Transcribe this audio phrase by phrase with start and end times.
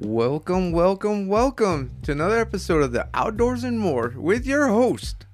[0.00, 5.26] Welcome, welcome, welcome to another episode of the Outdoors and More with your host,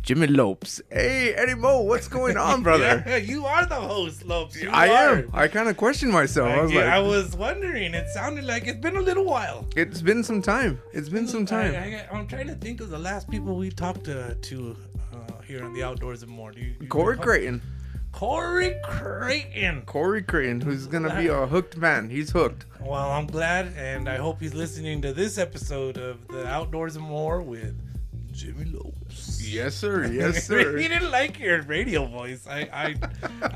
[0.00, 0.80] Jimmy Lopes.
[0.92, 3.02] Hey, Eddie Mo, what's going on, brother?
[3.04, 4.62] Yeah, you are the host, Lopes.
[4.62, 5.16] You I are.
[5.16, 5.30] am.
[5.32, 6.50] I kind of questioned myself.
[6.50, 7.92] I was yeah, like, I was wondering.
[7.94, 9.66] It sounded like it's been a little while.
[9.74, 10.80] it's been some time.
[10.92, 11.74] It's been some time.
[11.74, 14.76] I, I, am trying to think of the last people we talked to, to
[15.12, 16.52] uh, here on the Outdoors and More.
[16.52, 17.18] Do you, you Corey?
[17.18, 17.60] Creighton.
[18.12, 19.82] Corey Creighton.
[19.86, 22.10] Corey Creighton, who's going to be a hooked man.
[22.10, 22.66] He's hooked.
[22.80, 27.04] Well, I'm glad, and I hope he's listening to this episode of the Outdoors and
[27.04, 27.74] More with
[28.32, 29.48] Jimmy Lopes.
[29.48, 30.04] Yes, sir.
[30.12, 30.76] Yes, sir.
[30.76, 32.46] he didn't like your radio voice.
[32.48, 32.94] I, I,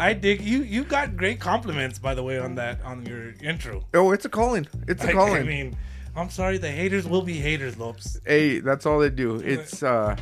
[0.08, 0.62] I dig you.
[0.62, 3.84] You got great compliments, by the way, on that on your intro.
[3.92, 4.66] oh, it's a calling.
[4.88, 5.42] It's a calling.
[5.42, 5.76] I mean,
[6.16, 8.18] I'm sorry, the haters will be haters, Lopes.
[8.24, 9.36] hey, that's all they do.
[9.36, 10.16] It's uh,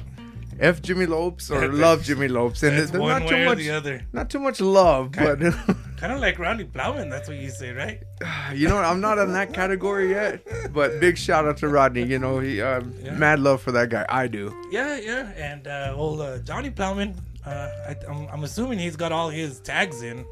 [0.61, 2.63] F Jimmy Lopes or love Jimmy Lopes.
[2.63, 3.59] And there's not too much.
[3.59, 4.03] the other.
[4.13, 5.41] Not too much love, but
[5.97, 7.09] Kind of like Randy Plowman.
[7.11, 8.03] That's what you say, right?
[8.55, 8.79] you know?
[8.79, 10.45] I'm not in that category yet.
[10.73, 12.03] But big shout out to Rodney.
[12.05, 13.13] You know, he um, Yeah.
[13.13, 14.05] mad love for that guy.
[14.09, 14.55] I do.
[14.71, 15.31] Yeah, yeah.
[15.37, 17.15] And uh, old uh, Johnny Plowman.
[17.47, 20.25] Uh, I, I'm, I'm assuming he's got all his tags in.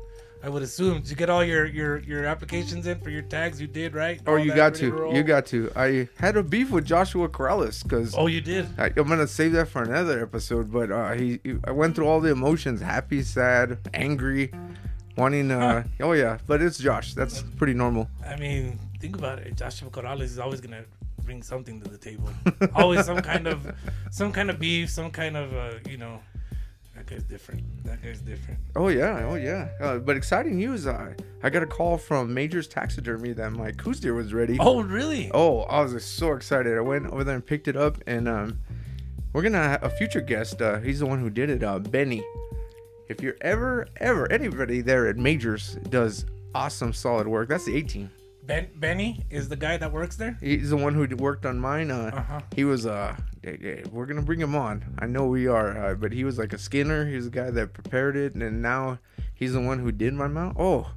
[0.42, 1.00] I would assume.
[1.00, 3.60] Did you get all your your your applications in for your tags?
[3.60, 4.20] You did, right?
[4.26, 4.90] Or All Oh, you got to.
[4.92, 5.14] roll?
[5.14, 5.70] You got to.
[5.76, 8.66] I had a beef with Joshua Corrales because Oh, you did.
[8.78, 10.72] I, I'm gonna save that for another episode.
[10.72, 14.50] But uh, he, he- I went through all the emotions: happy, sad, angry,
[15.16, 15.50] wanting.
[15.50, 17.12] Uh, oh yeah, but it's Josh.
[17.14, 18.08] That's pretty normal.
[18.26, 19.56] I mean, think about it.
[19.56, 20.84] Joshua Corrales is always gonna
[21.24, 22.30] bring something to the table.
[22.74, 23.74] always some kind of
[24.10, 26.20] some kind of beef, some kind of uh, you know.
[27.00, 27.62] That guy's different.
[27.84, 28.60] That guy's different.
[28.76, 29.68] Oh yeah, oh yeah.
[29.80, 30.86] Uh, but exciting news!
[30.86, 34.58] I I got a call from Major's Taxidermy that my Coues deer was ready.
[34.60, 35.30] Oh, really?
[35.32, 36.76] Oh, I was just so excited.
[36.76, 38.58] I went over there and picked it up, and um,
[39.32, 40.60] we're gonna have a future guest.
[40.60, 42.22] Uh, he's the one who did it, uh, Benny.
[43.08, 47.48] If you're ever, ever, anybody there at Majors does awesome, solid work.
[47.48, 48.10] That's the 18.
[48.50, 50.36] Ben Benny is the guy that works there.
[50.40, 51.92] He's the one who worked on mine.
[51.92, 52.40] Uh, Uh-huh.
[52.56, 53.14] He was uh,
[53.92, 54.96] we're gonna bring him on.
[54.98, 57.06] I know we are, uh, but he was like a skinner.
[57.08, 58.98] He was the guy that prepared it, and now
[59.34, 60.56] he's the one who did my mount.
[60.58, 60.90] Oh,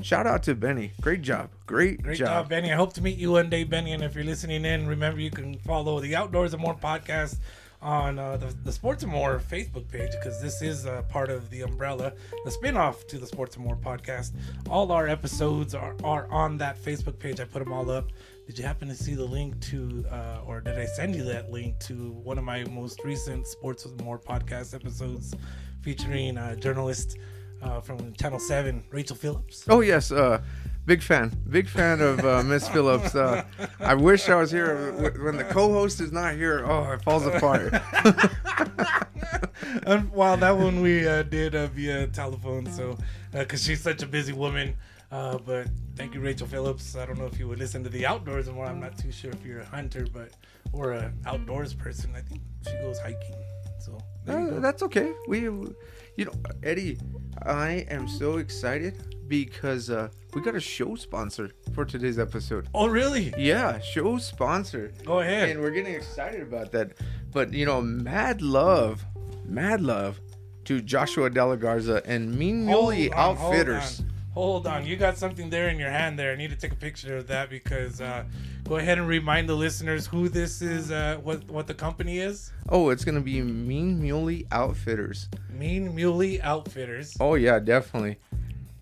[0.00, 0.92] shout out to Benny.
[1.02, 1.50] Great job.
[1.66, 2.28] Great, Great job.
[2.28, 2.72] job, Benny.
[2.72, 3.92] I hope to meet you one day, Benny.
[3.92, 7.40] And if you're listening in, remember you can follow the Outdoors and More podcast
[7.84, 11.48] on uh, the, the Sports and More Facebook page because this is uh, part of
[11.50, 12.14] the umbrella,
[12.44, 14.32] the spin-off to the Sports and More podcast.
[14.68, 17.40] All our episodes are, are on that Facebook page.
[17.40, 18.10] I put them all up.
[18.46, 21.50] Did you happen to see the link to, uh, or did I send you that
[21.52, 25.34] link to one of my most recent Sports with More podcast episodes
[25.82, 27.18] featuring uh, journalist
[27.62, 29.64] uh, from Channel 7, Rachel Phillips?
[29.68, 30.42] Oh yes, uh,
[30.86, 33.14] big fan, big fan of uh, Miss Phillips.
[33.14, 33.44] Uh,
[33.80, 36.64] I wish I was here when the co-host is not here.
[36.66, 37.72] Oh, it falls apart.
[39.86, 42.96] and while that one we uh, did uh, via telephone, so
[43.32, 44.74] because she's such a busy woman.
[45.12, 46.96] Uh, but thank you, Rachel Phillips.
[46.96, 48.66] I don't know if you would listen to the outdoors more.
[48.66, 50.30] I'm not too sure if you're a hunter, but
[50.72, 52.10] or an outdoors person.
[52.16, 53.36] I think she goes hiking.
[53.78, 53.96] So
[54.26, 54.60] Uh, go.
[54.60, 55.12] that's okay.
[55.28, 55.74] We, you
[56.18, 56.32] know,
[56.64, 56.98] Eddie,
[57.44, 62.68] I am so excited because uh, we got a show sponsor for today's episode.
[62.74, 63.32] oh, really?
[63.38, 64.92] Yeah, show sponsor.
[65.04, 65.50] Go ahead.
[65.50, 66.92] and we're getting excited about that.
[67.32, 69.04] But you know, mad love,
[69.44, 70.20] mad love
[70.66, 74.00] to Joshua De La Garza and Mean Muley on, hold Outfitters.
[74.00, 74.10] on.
[74.34, 76.32] Hold on, you got something there in your hand there.
[76.32, 78.24] I need to take a picture of that because uh,
[78.64, 82.50] go ahead and remind the listeners who this is, uh, what what the company is.
[82.68, 85.28] Oh, it's gonna be Mean Muley Outfitters.
[85.50, 87.16] Mean Muley Outfitters.
[87.20, 88.16] Oh yeah, definitely.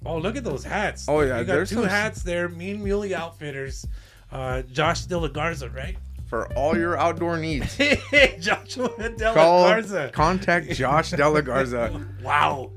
[0.05, 1.07] Oh, look at those hats.
[1.09, 2.49] Oh, yeah, you got there's two some- hats there.
[2.49, 3.87] Mean Muley Outfitters.
[4.31, 5.97] Uh, Josh De La Garza, right?
[6.27, 7.77] For all your outdoor needs,
[8.41, 10.11] Joshua De La call Garza.
[10.15, 12.05] contact Josh De La Garza.
[12.23, 12.71] Wow.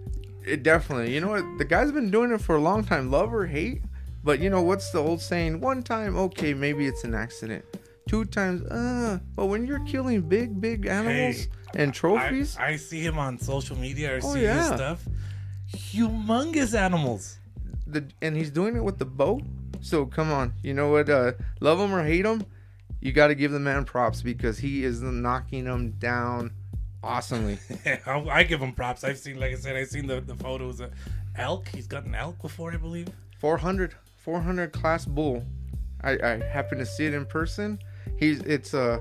[0.46, 1.14] It definitely.
[1.14, 1.44] You know what?
[1.58, 3.82] The guy's been doing it for a long time, love or hate.
[4.24, 5.62] But you know what's the old saying?
[5.62, 7.64] One time, okay, maybe it's an accident.
[8.10, 9.20] Two times, uh.
[9.36, 13.78] But when you're killing big, big animals Hey, and trophies, I see him on social
[13.78, 14.16] media.
[14.16, 15.02] I Oh, see his stuff.
[15.74, 17.40] Humongous animals.
[17.88, 19.42] the and he's doing it with the bow.
[19.82, 21.10] So come on, you know what?
[21.10, 22.46] Uh, love him or hate him,
[23.02, 26.52] you got to give the man props because he is knocking them down
[27.04, 27.60] awesomely.
[28.08, 29.04] I, give him props.
[29.04, 30.92] I've seen, like I said, I've seen the, the photos of
[31.36, 31.68] elk.
[31.70, 33.10] He's got an elk before, I believe.
[33.40, 35.44] 400, 400 class bull.
[36.02, 37.80] I, I happen to see it in person.
[38.18, 39.00] He's it's uh,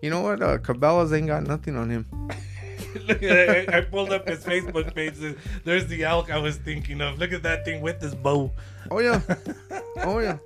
[0.00, 0.42] you know what?
[0.42, 2.06] Uh, Cabela's ain't got nothing on him.
[3.06, 5.14] Look at I, I pulled up his Facebook page.
[5.64, 7.18] There's the elk I was thinking of.
[7.18, 8.50] Look at that thing with his bow.
[8.90, 9.20] Oh yeah,
[9.98, 10.38] oh yeah.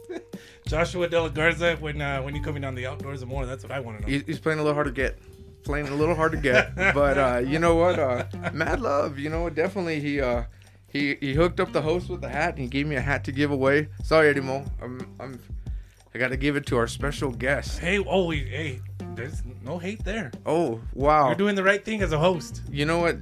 [0.66, 3.62] Joshua De La Garza, when uh, when you coming down the outdoors and more, that's
[3.62, 4.08] what I want to know.
[4.18, 5.18] He- He's playing a little hard to get.
[5.64, 7.98] Playing a little hard to get, but uh, you know what?
[7.98, 8.24] Uh,
[8.54, 10.44] Mad Love, you know, what definitely he uh,
[10.88, 13.24] he he hooked up the host with the hat and he gave me a hat
[13.24, 13.88] to give away.
[14.04, 14.64] Sorry, Eddie Mo.
[14.80, 15.38] I'm I'm
[16.14, 17.78] I got to give it to our special guest.
[17.78, 18.80] Hey, oh, hey,
[19.14, 20.30] there's no hate there.
[20.46, 21.26] Oh, wow.
[21.26, 22.62] You're doing the right thing as a host.
[22.70, 23.18] you know what?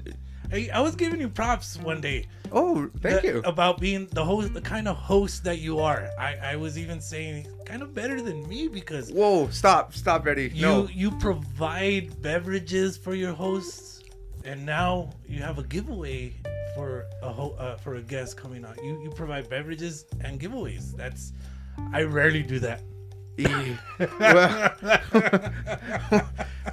[0.51, 2.27] Hey, I was giving you props one day.
[2.53, 3.43] Oh, thank that- you.
[3.45, 6.09] About being the host, the kind of host that you are.
[6.19, 10.53] I, I was even saying kind of better than me because Whoa, stop, stop, Eddie.
[10.55, 10.89] you no.
[10.89, 14.05] you provide beverages for your hosts,
[14.45, 16.33] and now you have a giveaway
[16.77, 18.77] for a ho- uh, for a guest coming on.
[18.85, 20.95] You you provide beverages and giveaways.
[20.97, 21.33] That's
[21.93, 22.83] I rarely do that.
[23.39, 24.75] Well,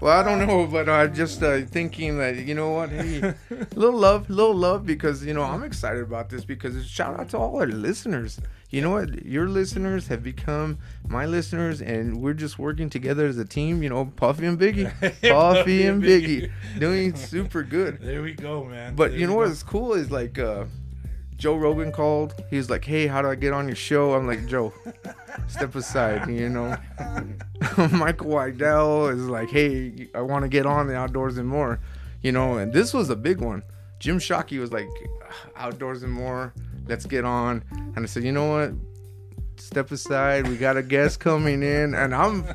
[0.02, 3.34] well, I don't know, but I'm just uh, thinking that you know what, hey,
[3.76, 7.30] little love, little love, because you know I'm excited about this because it's shout out
[7.30, 8.40] to all our listeners.
[8.70, 13.38] You know what, your listeners have become my listeners, and we're just working together as
[13.38, 13.84] a team.
[13.84, 14.92] You know, Puffy and Biggie,
[15.30, 18.00] Puffy and Biggie, doing super good.
[18.02, 18.96] There we go, man.
[18.96, 20.66] But There you know what's cool is like uh,
[21.38, 22.36] Joe Rogan called.
[22.50, 24.74] He's like, "Hey, how do I get on your show?" I'm like, "Joe,
[25.48, 26.78] step aside." You know.
[27.92, 31.80] Michael Waddell is like, "Hey, I want to get on the outdoors and more."
[32.22, 33.64] You know, and this was a big one.
[34.00, 34.88] Jim Shockey was like,
[35.56, 36.54] "Outdoors and more,
[36.88, 38.74] let's get on." And I said, "You know what?
[39.58, 40.48] Step aside.
[40.48, 42.46] We got a guest coming in, and I'm,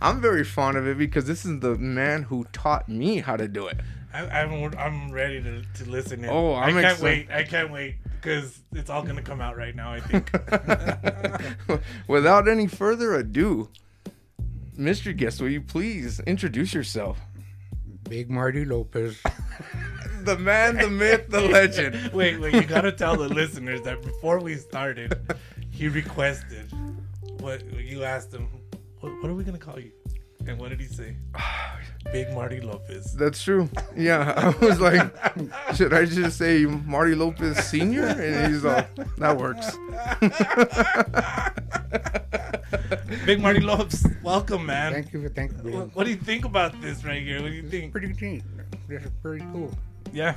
[0.00, 3.48] I'm very fond of it because this is the man who taught me how to
[3.48, 3.78] do it."
[4.12, 6.24] I, I'm I'm ready to, to listen.
[6.24, 6.30] In.
[6.30, 7.28] Oh, I'm I can't excited.
[7.28, 7.30] wait.
[7.30, 9.92] I can't wait because it's all gonna come out right now.
[9.92, 10.32] I think.
[12.08, 13.68] Without any further ado,
[14.78, 15.14] Mr.
[15.14, 17.20] Guest, will you please introduce yourself?
[18.08, 19.22] Big Marty Lopez.
[20.24, 22.10] The man, the myth, the legend.
[22.14, 22.54] wait, wait.
[22.54, 25.36] You gotta tell the listeners that before we started,
[25.70, 26.72] he requested
[27.40, 28.48] what you asked him.
[29.00, 29.92] What, what are we gonna call you?
[30.46, 31.16] And what did he say?
[32.12, 33.14] Big Marty Lopez.
[33.14, 33.68] That's true.
[33.96, 35.10] Yeah, I was like,
[35.74, 38.04] should I just say Marty Lopez Senior?
[38.04, 39.76] And he's like, that works.
[43.24, 44.92] Big Marty Lopez, welcome, man.
[44.92, 45.70] Thank you for thank you.
[45.70, 47.40] What, what do you think about this right here?
[47.40, 47.92] What do you think?
[47.92, 48.42] Pretty neat.
[48.86, 49.72] This is pretty cool.
[50.12, 50.34] Yeah,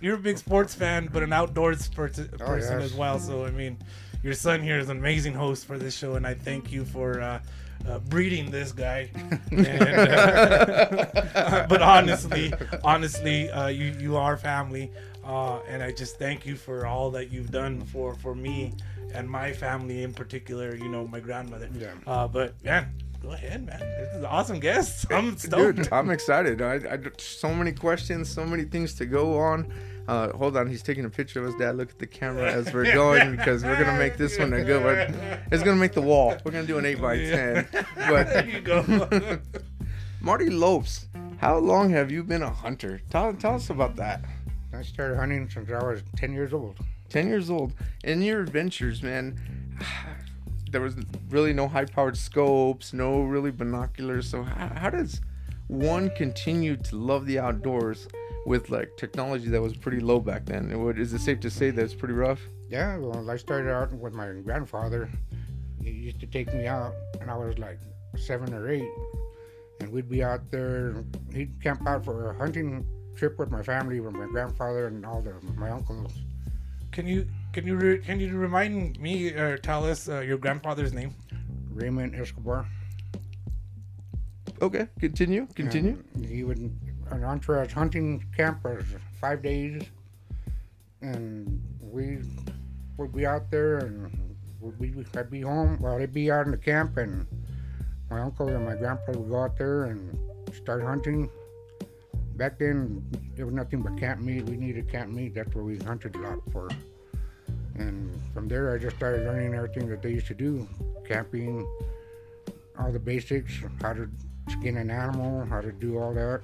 [0.00, 2.90] you're a big sports fan, but an outdoors per- oh, person yes.
[2.90, 3.18] as well.
[3.18, 3.76] So I mean,
[4.22, 7.20] your son here is an amazing host for this show, and I thank you for
[7.20, 7.40] uh,
[7.88, 9.10] uh, breeding this guy.
[9.50, 12.52] And, uh, but honestly,
[12.84, 14.90] honestly, uh, you you are family,
[15.24, 18.74] uh, and I just thank you for all that you've done for for me
[19.14, 20.74] and my family in particular.
[20.74, 21.68] You know, my grandmother.
[21.74, 21.92] Yeah.
[22.06, 22.88] Uh, but man,
[23.20, 23.80] go ahead, man.
[23.80, 25.06] This is an awesome guest.
[25.12, 25.76] I'm stoked.
[25.76, 26.62] Dude, I'm excited.
[26.62, 29.70] I, I so many questions, so many things to go on.
[30.08, 31.76] Uh, hold on, he's taking a picture of his dad.
[31.76, 34.84] Look at the camera as we're going because we're gonna make this one a good
[34.84, 35.38] one.
[35.52, 36.36] It's gonna make the wall.
[36.44, 37.68] We're gonna do an eight by ten.
[37.96, 39.38] But there you go.
[40.20, 41.08] Marty Lopes,
[41.38, 43.00] how long have you been a hunter?
[43.10, 44.24] Tell, tell us about that.
[44.72, 46.78] I started hunting since I was 10 years old.
[47.08, 47.74] 10 years old.
[48.04, 49.36] In your adventures, man,
[50.70, 50.94] there was
[51.28, 54.30] really no high powered scopes, no really binoculars.
[54.30, 55.20] So, how, how does
[55.68, 58.08] one continue to love the outdoors
[58.46, 60.70] with like technology that was pretty low back then?
[60.70, 62.40] It would- Is it safe to say that it's pretty rough?
[62.68, 65.08] Yeah, well, I started out with my grandfather.
[65.82, 67.78] He used to take me out, and I was like
[68.16, 68.88] seven or eight.
[69.80, 70.94] And we'd be out there.
[71.34, 72.86] He'd camp out for a hunting
[73.16, 76.12] trip with my family, with my grandfather and all the my uncles.
[76.92, 80.92] Can you can you re- can you remind me or tell us uh, your grandfather's
[80.92, 81.14] name?
[81.74, 82.66] Raymond Escobar.
[84.60, 86.02] Okay, continue, continue.
[86.14, 86.58] And he would
[87.12, 88.84] an entourage hunting camp was
[89.20, 89.82] five days,
[91.00, 92.18] and we
[92.96, 94.10] would be out there, and
[94.60, 95.78] would be I'd be home.
[95.80, 97.26] Well, they'd be out in the camp, and
[98.10, 100.18] my uncle and my grandpa would go out there and
[100.54, 101.28] start hunting.
[102.36, 103.04] Back then,
[103.34, 104.44] there was nothing but camp meat.
[104.48, 105.34] We needed camp meat.
[105.34, 106.70] That's what we hunted a lot for.
[107.74, 110.66] And from there, I just started learning everything that they used to do,
[111.06, 111.66] camping,
[112.78, 114.08] all the basics, how to
[114.48, 116.42] skin an animal, how to do all that.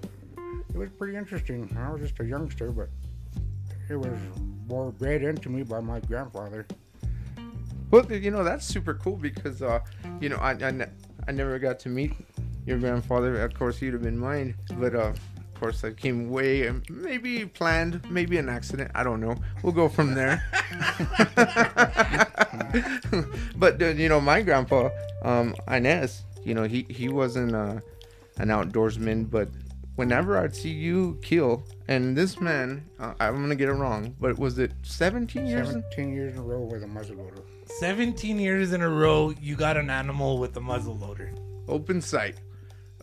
[0.74, 1.74] It was pretty interesting.
[1.78, 2.88] I was just a youngster, but
[3.88, 4.18] it was
[4.68, 6.66] more bred into me by my grandfather.
[7.90, 9.80] Well, you know that's super cool because uh,
[10.20, 10.88] you know I, I,
[11.26, 12.12] I never got to meet
[12.66, 13.42] your grandfather.
[13.42, 15.18] Of course, you'd have been mine, but uh, of
[15.54, 18.90] course that came way um, maybe planned, maybe an accident.
[18.94, 19.36] I don't know.
[19.62, 20.44] We'll go from there.
[23.56, 24.90] but uh, you know, my grandpa,
[25.22, 27.80] um, Inez, you know, he he wasn't uh,
[28.36, 29.48] an outdoorsman, but
[29.98, 34.38] whenever I'd see you kill, and this man, uh, I'm gonna get it wrong, but
[34.38, 35.66] was it 17 years?
[35.66, 37.42] 17 years in a row with a muzzleloader.
[37.80, 41.32] 17 years in a row, you got an animal with a muzzle loader.
[41.66, 42.36] Open sight.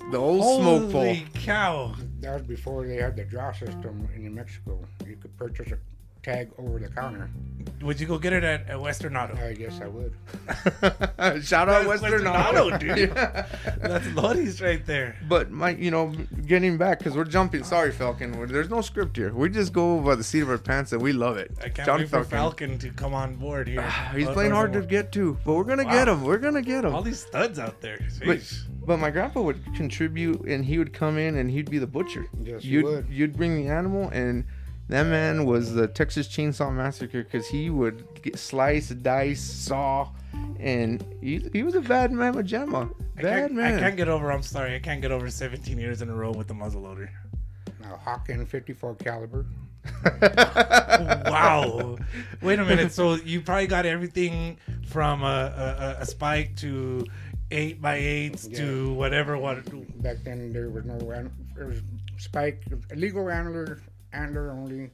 [0.09, 1.01] The old smoke pole.
[1.01, 1.95] Holy cow!
[2.21, 4.79] That was before they had the draw system in New Mexico.
[5.05, 5.77] You could purchase a
[6.25, 7.29] tag over the counter.
[7.81, 9.35] would you go get it at, at Western Auto?
[9.37, 10.11] I guess I would.
[11.45, 13.11] Shout out That's Western Western Auto, Auto, dude.
[13.13, 15.15] That's Lodi's right there.
[15.29, 16.07] But my, you know,
[16.47, 17.63] getting back because we're jumping.
[17.63, 18.47] Sorry, Falcon.
[18.47, 19.31] There's no script here.
[19.33, 21.51] We just go by the seat of our pants and we love it.
[21.59, 23.83] I can't John wait for Falcon to come on board here.
[23.85, 25.91] Ah, he's Oh, playing hard to get to, but we're gonna Wow.
[25.91, 26.23] get him.
[26.23, 26.95] We're gonna get him.
[26.95, 27.99] All these studs out there.
[28.25, 28.39] But,
[28.85, 32.25] but my grandpa would contribute, and he would come in, and he'd be the butcher.
[32.41, 33.07] Yes, you'd would.
[33.09, 34.43] you'd bring the animal, and
[34.87, 40.09] that man was the Texas Chainsaw Massacre because he would get slice, dice, saw,
[40.59, 42.89] and he, he was a bad man with Gemma.
[43.17, 43.77] I Bad can't, man.
[43.77, 44.31] I can't get over.
[44.31, 44.75] I'm sorry.
[44.75, 47.09] I can't get over 17 years in a row with the muzzleloader.
[47.81, 49.45] Now, Hawken 54 caliber.
[50.21, 51.97] wow.
[52.41, 52.91] Wait a minute.
[52.91, 57.05] So you probably got everything from a, a, a spike to
[57.51, 59.37] eight by eights to whatever.
[59.37, 59.63] What?
[60.01, 61.81] Back then, there was no an- there was
[62.17, 63.81] spike, illegal antler,
[64.15, 64.91] antler only.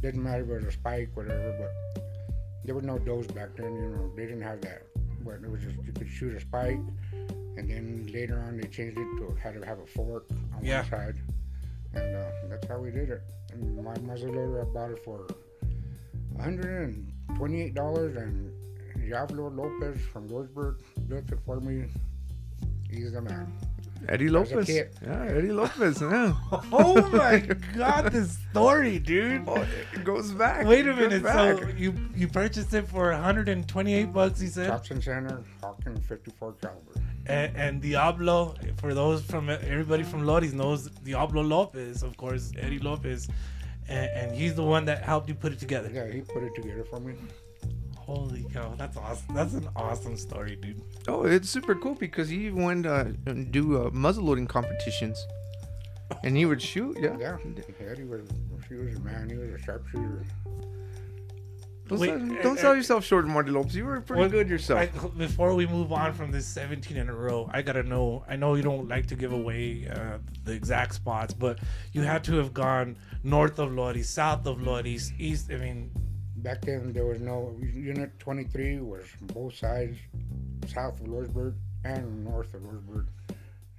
[0.00, 1.54] Didn't matter if it was a spike, whatever.
[1.58, 2.02] But
[2.64, 3.74] there was no does back then.
[3.74, 4.82] You know, they didn't have that.
[5.24, 6.78] But it was just you could shoot a spike,
[7.56, 10.80] and then later on they changed it to had to have a fork on Yeah.
[10.82, 11.16] one side,
[11.94, 13.22] and uh, that's how we did it.
[13.52, 15.26] And my muzzleloader, I bought it for
[16.38, 18.52] hundred and twenty-eight dollars, and
[19.00, 21.86] Diablo Lopez from Lordsburg built it for me.
[22.90, 23.50] He's the man.
[24.08, 24.68] Eddie Lopez.
[24.68, 24.84] Yeah,
[25.28, 26.00] Eddie Lopez.
[26.14, 26.34] Yeah.
[26.72, 27.38] Oh my
[27.76, 29.44] god, this story, dude.
[29.46, 30.66] Oh, it goes back.
[30.66, 31.22] Wait a minute.
[31.22, 31.58] back.
[31.58, 36.80] So you you purchased it for 128 bucks, he said, Thompson Center, Hawken 54 caliber.
[37.26, 38.54] and, and Diablo.
[38.76, 43.28] For those from everybody from Lodi's knows Diablo Lopez, of course, Eddie Lopez,
[43.88, 45.90] and, and he's the one that helped you put it together.
[45.92, 47.14] Yeah, he put it together for me.
[48.06, 49.34] Holy cow, that's awesome.
[49.34, 50.82] That's an awesome story, dude.
[51.08, 55.26] Oh, it's super cool because he went uh, and do uh, muzzleloading competitions,
[56.22, 56.98] and he would shoot.
[57.00, 57.16] Yeah.
[57.18, 57.38] Yeah,
[57.80, 58.28] Eddie was,
[58.68, 59.30] he was a man.
[59.30, 60.22] He was a sharpshooter.
[61.88, 63.76] Don't, Wait, sell, uh, don't uh, sell yourself short, Marty Lopez.
[63.76, 64.80] You were pretty Well, good yourself.
[64.80, 64.86] I,
[65.18, 68.24] before we move on from this 17 in a row, I gotta know.
[68.28, 71.58] I know you don't like to give away uh, the exact spots, but
[71.92, 75.50] you had to have gone north of Lodi, south of Lodi, east.
[75.50, 75.90] I mean,
[76.44, 79.96] Back then, there was no Unit 23 was both sides,
[80.66, 81.54] south of Lordsburg
[81.86, 83.06] and north of Lordsburg.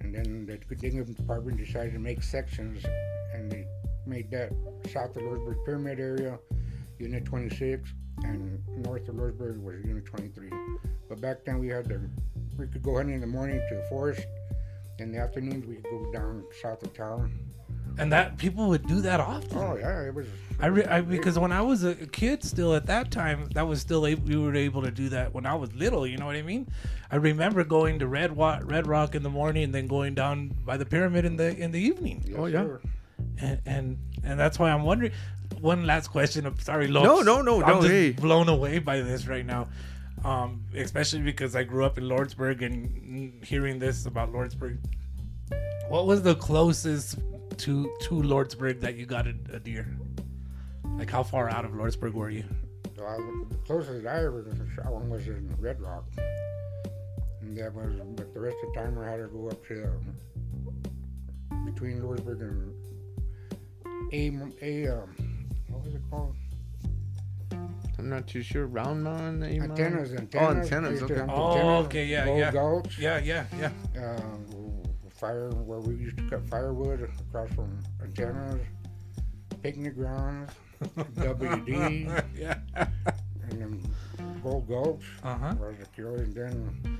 [0.00, 2.84] And then the Dingham Department decided to make sections,
[3.32, 3.68] and they
[4.04, 4.50] made that
[4.92, 6.40] south of Lordsburg Pyramid area,
[6.98, 7.88] Unit 26,
[8.24, 10.50] and north of Lordsburg was Unit 23.
[11.08, 12.00] But back then, we had to,
[12.58, 14.26] we could go hunting in the morning to the forest.
[14.98, 17.45] In the afternoons, we could go down south of town.
[17.98, 19.58] And that people would do that often.
[19.58, 20.26] Oh yeah, it was.
[20.58, 23.80] I, re- I because when I was a kid, still at that time, that was
[23.80, 26.06] still able, we were able to do that when I was little.
[26.06, 26.66] You know what I mean?
[27.10, 30.54] I remember going to Red Rock, Red Rock in the morning, and then going down
[30.64, 32.22] by the pyramid in the in the evening.
[32.26, 32.62] Yes, Oh, yeah.
[32.62, 32.80] sir.
[33.38, 35.12] and and and that's why I'm wondering.
[35.60, 36.46] One last question.
[36.46, 37.06] I'm sorry, Lopes.
[37.06, 38.12] No, no, no, I'm no, just hey.
[38.12, 39.68] blown away by this right now,
[40.24, 44.78] um, especially because I grew up in Lordsburg and hearing this about Lordsburg.
[45.88, 47.18] What was the closest
[47.58, 49.86] to to Lordsburg that you got a, a deer?
[50.98, 52.44] Like how far out of Lordsburg were you?
[52.96, 53.16] So I,
[53.50, 54.44] the closest I ever
[54.74, 56.04] shot one was in Red Rock.
[57.42, 59.84] And that was, but the rest of the time I had to go up to
[61.52, 62.40] uh, between Lordsburg
[64.12, 65.14] and A, A um,
[65.68, 66.34] what was it called?
[67.98, 68.66] I'm not too sure.
[68.66, 69.42] Round Mountain.
[69.42, 69.70] A Mountain?
[69.70, 70.66] Antennas, Oh, antennas.
[70.72, 70.88] antennas.
[70.92, 71.20] We used to Okay.
[71.20, 72.52] hunt Oh, okay, yeah, Gold yeah.
[72.52, 73.70] Gulch, Yeah, yeah, yeah.
[74.16, 74.46] um,
[75.16, 78.60] fire where we used to cut firewood across from antennas,
[79.62, 80.52] picnic grounds,
[80.96, 82.58] WD, yeah.
[82.76, 83.82] and then
[84.42, 85.04] Gold Gulch.
[85.22, 85.54] Uh huh.
[85.58, 86.98] was cure, and then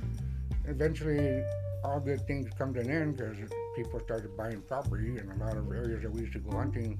[0.66, 1.42] eventually
[1.84, 3.36] all good things come to an end because
[3.76, 6.98] people started buying property, and a lot of areas that we used to go hunting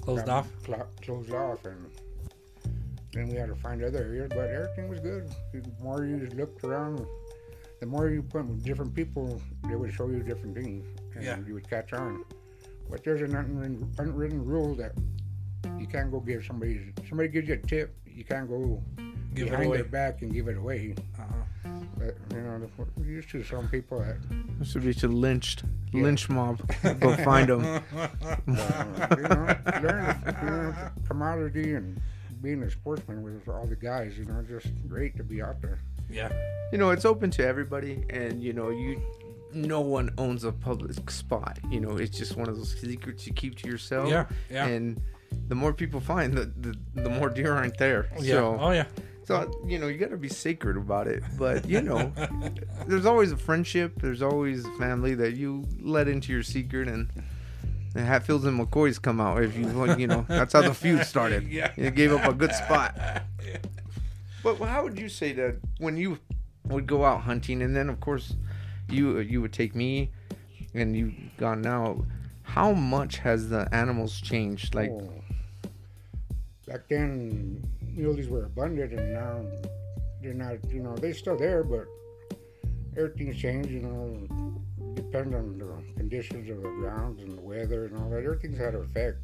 [0.00, 0.48] Closed off.
[0.64, 1.90] clo- closed off, and
[3.12, 4.28] then we had to find other areas.
[4.30, 5.28] But everything was good.
[5.52, 7.04] The more you looked around,
[7.82, 10.86] the more you put with different people, they would show you different things,
[11.16, 11.38] and Yeah.
[11.44, 12.24] you would catch on.
[12.88, 14.92] But there's an unwritten, unwritten rule that
[15.80, 18.80] you can't go give somebody somebody gives you a tip, you can't go
[19.34, 19.76] Give it behind away.
[19.78, 20.94] their back and give it away.
[21.18, 21.70] Uh-huh.
[21.98, 24.16] But, you know, we're used to some people that,
[24.60, 25.64] This would be to lynched.
[25.92, 26.02] Yeah.
[26.04, 26.58] Lynch mob.
[27.00, 27.64] Go find them.
[27.64, 28.08] uh,
[28.46, 30.74] you know, learn you know,
[31.08, 32.00] commodity and
[32.42, 35.80] being a sportsman with all the guys, you know, just great to be out there.
[36.12, 36.30] Yeah.
[36.72, 39.00] you know it's open to everybody and you know you
[39.54, 43.32] no one owns a public spot you know it's just one of those secrets you
[43.32, 44.66] keep to yourself Yeah, yeah.
[44.66, 45.00] and
[45.48, 48.34] the more people find the the, the more deer aren't there Yeah.
[48.34, 48.86] so oh yeah.
[49.24, 52.12] so you know you got to be sacred about it but you know
[52.86, 57.10] there's always a friendship there's always a family that you let into your secret and
[57.94, 60.24] the Hatfields and McCoys come out if you want, you know.
[60.26, 61.46] That's how the feud started.
[61.50, 61.72] Yeah.
[61.76, 62.96] It gave up a good spot.
[64.42, 66.18] But how would you say that when you
[66.68, 68.34] would go out hunting, and then of course
[68.88, 70.10] you you would take me,
[70.74, 72.04] and you've gone now?
[72.42, 74.74] How much has the animals changed?
[74.74, 75.12] Like, Oh.
[76.66, 77.62] back then,
[77.96, 79.44] muleys were abundant, and now
[80.20, 80.58] they're not.
[80.68, 81.86] You know, they're still there, but
[82.96, 83.70] everything's changed.
[83.70, 84.54] You know,
[84.94, 88.24] depend on the conditions of the grounds and the weather and all that.
[88.24, 89.18] Everything's had an effect.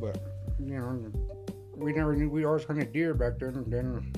[0.00, 0.18] But
[0.58, 1.12] you know,
[1.76, 2.28] we never knew.
[2.30, 3.54] We always hunted deer back then.
[3.54, 4.12] And then,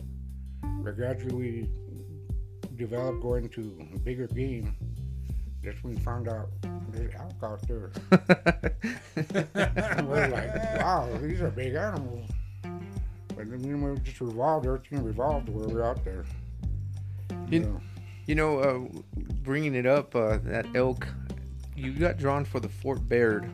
[0.85, 1.71] but gradually, we
[2.77, 4.75] developed going to bigger game.
[5.63, 6.49] That's when we found out
[6.91, 7.91] there's elk out there.
[10.05, 12.31] We're like, wow, these are big animals.
[12.63, 16.25] But then we just revolved, everything revolved where we're out there.
[17.49, 17.81] You- know.
[18.27, 19.01] you know, uh,
[19.43, 21.07] bringing it up, uh, that elk,
[21.77, 23.49] you got drawn for the Fort Bayard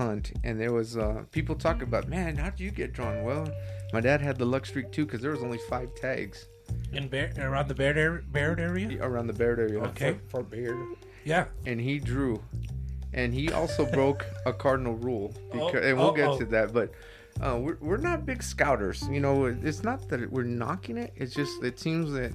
[0.00, 3.22] hunt, and there was uh, people talking about, man, how'd you get drawn?
[3.22, 3.46] Well,
[3.92, 6.46] my dad had the luck streak too, because there was only five tags
[6.92, 8.98] In Bear, around the Bayard, area, Bayard area?
[9.02, 9.80] around the Bayard area.
[9.90, 10.12] Okay.
[10.12, 10.76] For, Fort Bayard.
[11.24, 11.44] Yeah.
[11.66, 12.42] and he drew,
[13.12, 15.34] and he also broke a cardinal rule.
[15.52, 16.38] Because, Oh, and we'll oh, get oh.
[16.38, 16.92] to that, but.
[17.40, 19.46] Uh, we're, we're not big scouters, you know.
[19.46, 21.12] It's not that we're knocking it.
[21.16, 22.32] It's just it seems that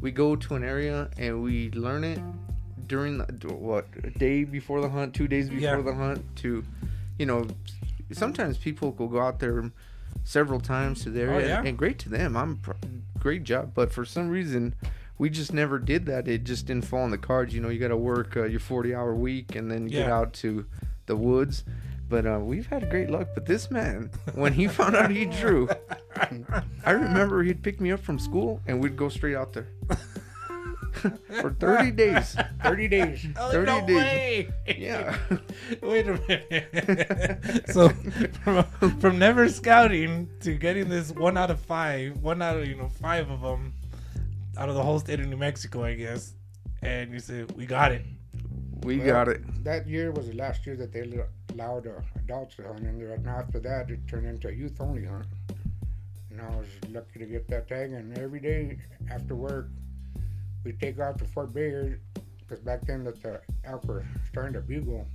[0.00, 2.20] we go to an area and we learn it
[2.86, 3.86] during the, what
[4.18, 5.80] day before the hunt, two days before Yeah.
[5.80, 6.20] the hunt.
[6.42, 6.62] To,
[7.18, 7.46] you know,
[8.12, 9.70] sometimes people will go out there
[10.24, 11.62] several times to the area, Oh, yeah?
[11.64, 12.36] and great to them.
[12.36, 12.72] I'm pr-
[13.18, 14.74] great job, but for some reason,
[15.18, 16.26] we just never did that.
[16.28, 17.54] It just didn't fall in the cards.
[17.54, 20.32] You know, you got to work uh, your 40 hour week and then get out
[20.34, 20.66] to
[21.06, 21.64] the woods.
[22.08, 23.28] But uh, we've had great luck.
[23.34, 25.68] But this man, when he found out he drew,
[26.84, 29.68] I remember he'd pick me up from school and we'd go straight out there
[31.40, 32.36] for 30 days.
[32.62, 33.26] 30 days.
[33.36, 33.96] 30 no days.
[33.96, 34.48] way.
[34.78, 35.16] Yeah.
[35.82, 37.70] Wait a minute.
[37.70, 37.88] so
[38.42, 38.64] from,
[39.00, 42.88] from never scouting to getting this one out of five, one out of you know
[42.88, 43.74] five of them
[44.56, 46.34] out of the whole state of New Mexico, I guess.
[46.82, 48.04] And you said we got it.
[48.82, 49.64] We Well, got it.
[49.64, 51.00] That year was the last year that they
[51.52, 53.12] allowed uh, adults to hunt in there.
[53.14, 55.26] And after that, it turned into a youth only hunt.
[56.30, 57.92] And I was lucky to get that tag.
[57.92, 58.78] And every day
[59.10, 59.68] after work,
[60.64, 62.00] we take off to Fort Bayard
[62.40, 65.06] because back then that the elk were starting to bugle.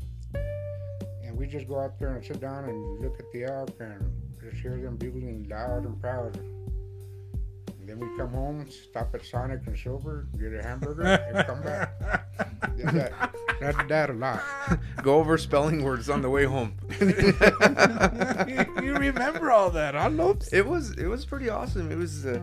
[1.24, 4.12] And we just go out there and sit down and look at the elk and
[4.42, 6.38] just hear them bugling loud and proud.
[6.38, 11.62] And then we come home, stop at Sonic and Silver, get a hamburger, and come
[11.62, 11.94] back.
[12.78, 14.42] Did that, that, did that a lot.
[15.04, 16.76] Go over spelling words on the way home.
[17.02, 20.54] you remember all that, huh, Lopes?
[20.54, 21.92] it was it was pretty awesome.
[21.92, 22.40] It was, uh,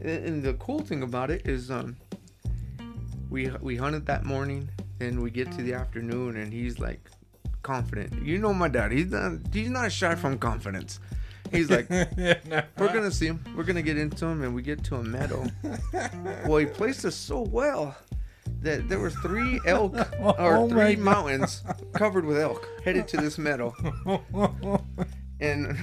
[0.00, 1.96] and the cool thing about it is, um,
[3.30, 4.68] we we hunted that morning,
[5.00, 5.80] and we get to the mm.
[5.80, 7.00] afternoon, and he's like
[7.62, 8.24] confident.
[8.24, 8.92] You know my dad.
[8.92, 11.00] He's not he's not shy from confidence.
[11.50, 13.42] He's like, we're gonna see him.
[13.56, 15.46] We're gonna get into him, and we get to a meadow.
[16.46, 17.96] well, he placed us so well
[18.62, 21.62] that there were three elk oh or Oh three mountains
[21.94, 23.74] covered with elk headed to this meadow.
[25.40, 25.78] And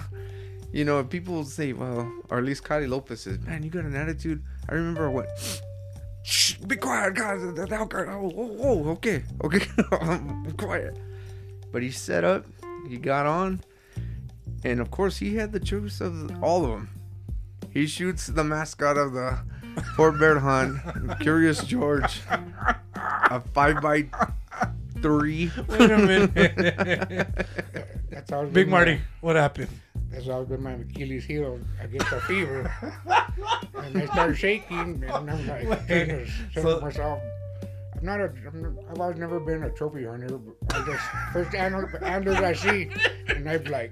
[0.72, 3.96] you know, people say, well, or at least Kylie Lopez says, "Man, you got an
[3.96, 5.30] attitude." I remember went,
[6.28, 9.66] "Shh, be quiet, guys." Oh, oh, oh, okay, okay,
[10.58, 10.98] quiet.
[11.72, 12.46] But he set up,
[12.90, 13.62] he got on,
[14.66, 16.90] and of course, he had the choice of all of them.
[17.72, 19.40] He shoots the mascot of the
[19.96, 20.80] Fort Bayard Hunt,
[21.22, 22.22] Curious George,
[22.96, 24.08] a five by
[25.02, 25.50] three.
[25.70, 26.34] Wait a minute.
[28.10, 29.70] That's Big Marty, what happened?
[30.18, 31.60] That's always been my Achilles heel.
[31.82, 32.72] I get the fever,
[33.76, 35.88] and I start shaking, and I'm like
[36.54, 37.20] So- myself,
[37.96, 40.40] I'm not a, I'm, I've always never been a trophy hunter.
[40.74, 41.04] I just
[41.34, 42.90] first animals I see,
[43.28, 43.92] and I'm like,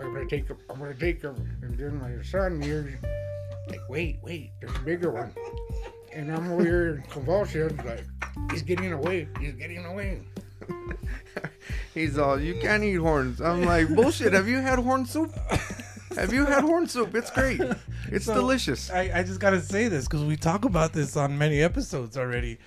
[0.00, 0.48] I'm gonna take.
[0.48, 1.34] 'em, I'm gonna take them.
[1.62, 2.94] And then my son hears,
[3.68, 5.32] like, wait, wait, there's a bigger one,
[6.12, 8.04] and I'm over here in convulsions, like,
[8.52, 10.20] he's getting away, he's getting away.
[11.94, 13.40] He's all, you can't eat horns.
[13.40, 14.32] I'm like, bullshit.
[14.32, 15.32] Have you had horn soup?
[16.16, 17.14] Have you had horn soup?
[17.14, 17.60] It's great.
[18.10, 18.90] It's So, delicious.
[18.90, 22.58] I, I just gotta say this because we talk about this on many episodes already.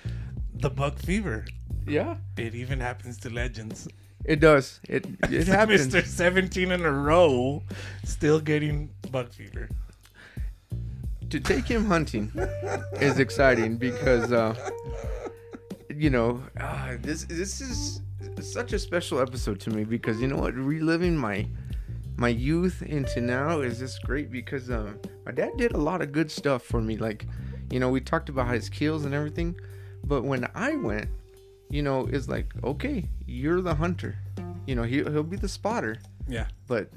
[0.54, 1.44] The buck fever.
[1.86, 3.88] Yeah, It even happens to legends.
[4.24, 4.78] it does.
[4.88, 5.88] It it happens.
[5.88, 6.06] Mr.
[6.06, 7.62] 17 in a row,
[8.04, 9.68] still getting buck fever.
[11.30, 12.30] To take him hunting
[13.00, 14.54] is exciting because, uh,
[15.88, 16.40] you know,
[17.00, 18.00] this this is
[18.40, 21.46] such a special episode to me because you know what, reliving my
[22.16, 26.12] my youth into now is just great because um, my dad did a lot of
[26.12, 26.96] good stuff for me.
[26.96, 27.26] Like,
[27.70, 29.56] you know, we talked about his kills and everything,
[30.04, 31.08] but when I went,
[31.70, 34.16] you know, it's like, okay, you're the hunter.
[34.66, 35.96] You know, he, he'll be the spotter,
[36.28, 36.46] Yeah.
[36.68, 36.90] but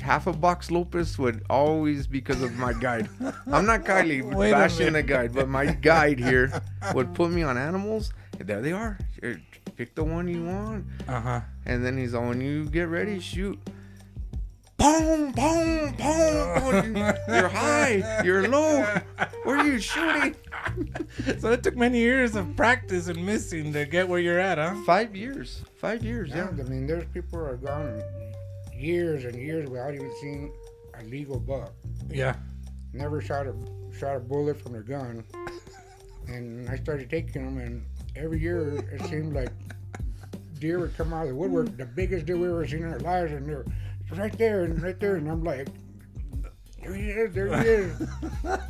[0.00, 3.08] half a box Lopez would always because of my guide.
[3.52, 6.50] I'm not Kylie Wait a bashing the guide, but my guide here
[6.94, 8.12] would put me on animals.
[8.38, 8.98] And there they are.
[9.20, 9.40] Here,
[9.76, 10.86] Pick the one you want.
[11.06, 11.40] Uh huh.
[11.66, 13.58] And then he's all, when you get ready, shoot.
[14.76, 16.96] Boom, boom, boom.
[17.28, 18.22] You're high.
[18.24, 18.84] You're low.
[19.44, 20.36] Where are you shooting?
[21.38, 24.74] So it took many years of practice and missing to get where you're at, huh?
[24.86, 25.62] Five years.
[25.80, 26.64] Five years, Yeah, yeah.
[26.64, 28.02] I mean, there's people who are gone
[28.72, 30.52] years and years without even seeing
[31.00, 31.72] a legal buck.
[32.08, 32.36] Yeah.
[32.92, 33.54] Never shot a
[33.98, 35.24] shot a bullet from their gun.
[36.28, 37.84] And I started taking them, and
[38.18, 39.50] every year it seemed like
[40.58, 42.98] deer would come out of the woodwork, the biggest deer we ever seen in our
[43.00, 43.64] lives, and they're
[44.12, 45.68] right there and right there, and I'm like,
[46.82, 48.00] there he is, there he is.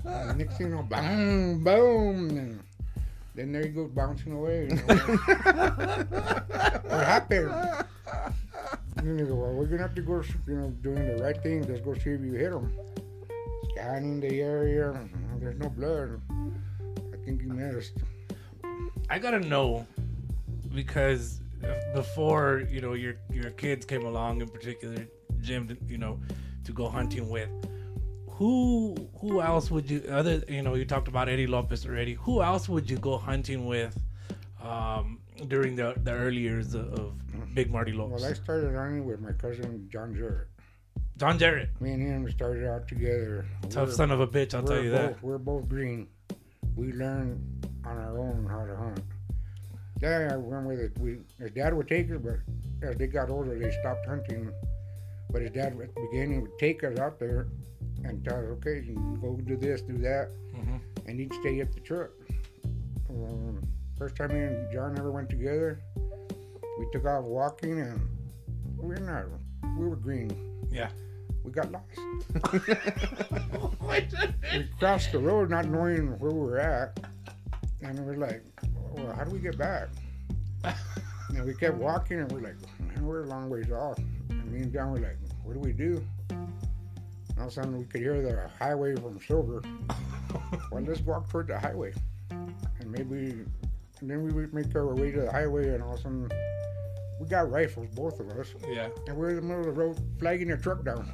[0.05, 2.61] and next thing you know, boom, boom, and
[3.35, 4.69] then there he goes bouncing away.
[4.71, 4.97] You know?
[6.85, 7.53] what happened?
[8.97, 11.63] And they go, well, we're gonna have to go, you know, doing the right thing.
[11.69, 12.73] Let's go see if you hit him.
[13.71, 15.09] Scanning the area.
[15.39, 16.21] There's no blood.
[16.31, 17.99] I think you missed.
[19.11, 19.87] I gotta know
[20.75, 21.41] because
[21.95, 25.07] before you know your your kids came along, in particular
[25.41, 26.21] Jim, you know,
[26.65, 27.49] to go hunting with.
[28.31, 32.15] Who who else would you other you know you talked about Eddie Lopez already?
[32.15, 33.99] Who else would you go hunting with
[34.63, 35.19] um,
[35.49, 37.15] during the the early years of,
[37.55, 38.23] Big Marty Lopez?
[38.23, 40.49] Well, I started hunting with my cousin John Jarrett.
[41.17, 43.45] John Jarrett, Me and him started out together.
[43.63, 45.23] tough We're- son of a bitch, I'll tell you both, that.
[45.23, 46.07] We're both green.
[46.77, 49.01] We learned on our own how to hunt.
[50.01, 50.93] Yeah, I went with it.
[50.99, 52.39] We, his dad would take us, but
[52.89, 54.51] as they got older, they stopped hunting.
[55.31, 57.49] But his dad at the beginning would take us out there
[58.05, 60.81] and tell us, okay, you can go do this, do that, Mhm.
[61.07, 62.11] and he'd stay at the truck.
[63.11, 63.61] Um,
[63.97, 65.81] first time me and John ever went together,
[66.79, 68.01] we took off walking and
[68.77, 69.25] we were not,
[69.77, 70.31] we were green.
[70.71, 70.91] Yeah.
[71.43, 71.99] We got lost.
[73.83, 76.99] we crossed the road not knowing where we were at,
[77.83, 78.43] and we're like,
[78.93, 79.89] well, how do we get back?
[81.31, 83.99] And we kept walking, and we're like, man, we're a long ways off.
[84.31, 86.03] And me and John were like, what do we do?
[86.31, 86.49] And
[87.39, 89.61] all of a sudden, we could hear the highway from Silver.
[90.73, 91.93] well, let's walk toward the highway,
[92.31, 93.45] and maybe,
[94.01, 96.31] and then we would make our way to the highway, and all of a sudden,
[97.21, 98.89] we got rifles, both of us, Yeah.
[99.07, 101.07] and we're in the middle of the road flagging a truck down.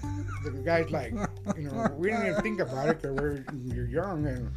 [0.44, 1.12] the guy's like,
[1.58, 4.50] you know, we didn't even think about it because we're you're young, and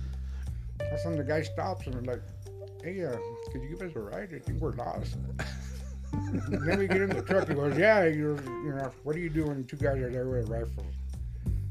[0.81, 2.21] all of a sudden the guy stops and we're like,
[2.83, 3.17] hey, uh,
[3.51, 4.33] could you give us a ride?
[4.33, 5.17] I think we're lost.
[6.31, 7.47] then we get in the truck.
[7.47, 10.27] He goes, yeah, you're, you know, what do you do when two guys are there
[10.27, 10.93] with rifles?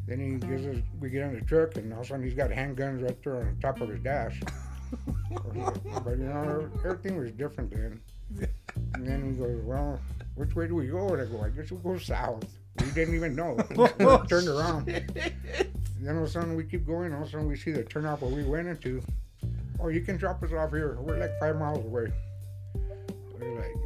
[0.07, 2.35] Then he gives us, we get in the truck, and all of a sudden he's
[2.35, 4.41] got handguns right there on the top of his dash.
[6.05, 8.01] but you know, everything was different then.
[8.95, 10.01] And then he goes, well,
[10.35, 11.09] which way do we go?
[11.15, 12.45] And I go, I guess we'll go south.
[12.79, 13.59] We didn't even know.
[13.77, 14.89] We oh, turned around.
[14.89, 17.13] And then all of a sudden we keep going.
[17.13, 19.03] All of a sudden we see the turnout where we went into.
[19.79, 20.97] Oh, you can drop us off here.
[21.01, 22.13] We're like five miles away.
[23.39, 23.77] We're like,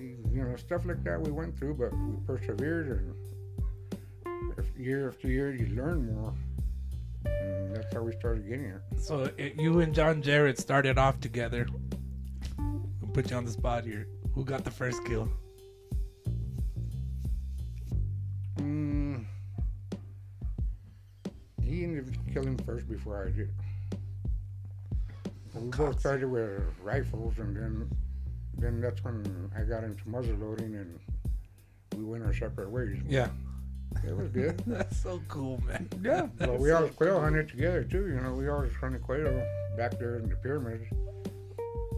[0.00, 2.88] you know, stuff like that we went through, but we persevered.
[2.88, 3.14] And
[4.80, 6.32] year after year, you learn more.
[7.26, 8.82] And that's how we started getting here.
[8.96, 11.66] So it, you and John Jarrett started off together.
[12.58, 14.06] I'll put you on the spot here.
[14.34, 15.28] Who got the first kill?
[23.10, 23.50] First before I did.
[25.54, 27.90] we both started with rifles, and then
[28.58, 30.98] then that's when I got into muzzle loading, and
[31.96, 32.98] we went our separate ways.
[33.08, 33.28] Yeah.
[34.06, 34.56] It was good.
[34.66, 35.88] That's so cool, man.
[36.00, 36.28] Yeah.
[36.38, 38.06] but we always quail hunted together too.
[38.06, 39.44] You know, we always hunted quail
[39.76, 40.84] back there in the pyramids.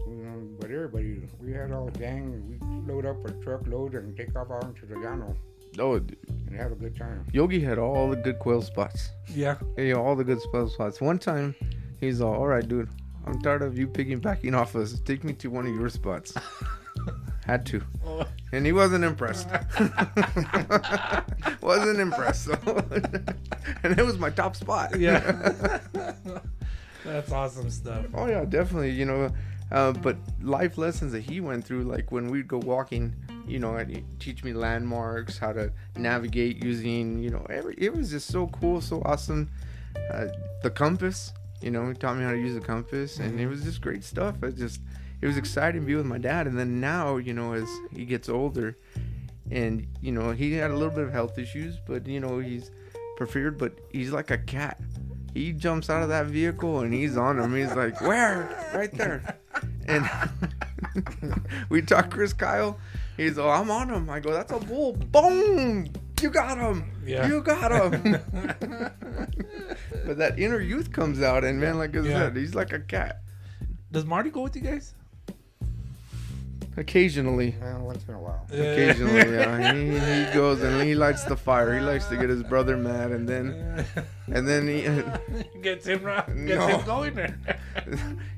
[0.07, 2.43] You know, but everybody, we had all gang.
[2.49, 5.35] We load up a truckload and take off out into the llano
[5.79, 6.15] Oh, d-
[6.47, 7.25] and have a good time.
[7.31, 9.09] Yogi had all the good quail spots.
[9.27, 9.55] Yeah.
[9.77, 11.01] Yeah, all the good quail spots.
[11.01, 11.55] One time,
[11.99, 12.89] he's all, all right, dude.
[13.25, 14.99] I'm tired of you piggybacking off us.
[14.99, 16.33] Take me to one of your spots.
[17.45, 17.81] Had to.
[18.05, 18.25] Oh.
[18.51, 19.47] And he wasn't impressed.
[21.61, 22.45] wasn't impressed.
[22.45, 22.53] So.
[23.83, 24.97] and it was my top spot.
[24.99, 25.81] Yeah.
[27.03, 28.05] That's awesome stuff.
[28.13, 28.91] Oh yeah, definitely.
[28.91, 29.29] You know,
[29.73, 33.15] uh, but life lessons that he went through, like when we'd go walking,
[33.47, 37.73] you know, and he'd teach me landmarks, how to navigate using, you know, every.
[37.79, 39.49] It was just so cool, so awesome.
[40.11, 40.27] Uh,
[40.61, 43.63] the compass, you know, he taught me how to use the compass, and it was
[43.63, 44.35] just great stuff.
[44.43, 44.79] I just,
[45.21, 48.05] it was exciting to be with my dad, and then now, you know, as he
[48.05, 48.77] gets older,
[49.49, 52.69] and you know, he had a little bit of health issues, but you know, he's
[53.17, 54.79] preferred, but he's like a cat
[55.33, 57.55] he jumps out of that vehicle and he's on him.
[57.55, 58.71] He's like, "Where?
[58.71, 59.39] Right there."
[59.87, 60.09] And
[61.69, 62.77] we talk Chris Kyle.
[63.17, 65.87] He's, "Oh, I'm on him." I go, "That's a bull." Boom.
[66.21, 66.89] You got him.
[67.05, 67.27] Yeah.
[67.27, 68.17] You got him.
[70.05, 72.11] but that inner youth comes out, and man, like I Yeah.
[72.19, 73.21] said, he's like a cat.
[73.91, 74.93] Does Marty go with you guys?
[76.75, 77.55] Occasionally.
[77.61, 78.45] Well, once in a while.
[78.51, 79.73] Occasionally, yeah.
[80.23, 81.73] He, he goes and he lights the fire.
[81.73, 83.85] He likes to get his brother mad, and then
[84.27, 86.25] and then he gets him right.
[86.45, 86.67] Gets No.
[86.67, 87.37] him going there.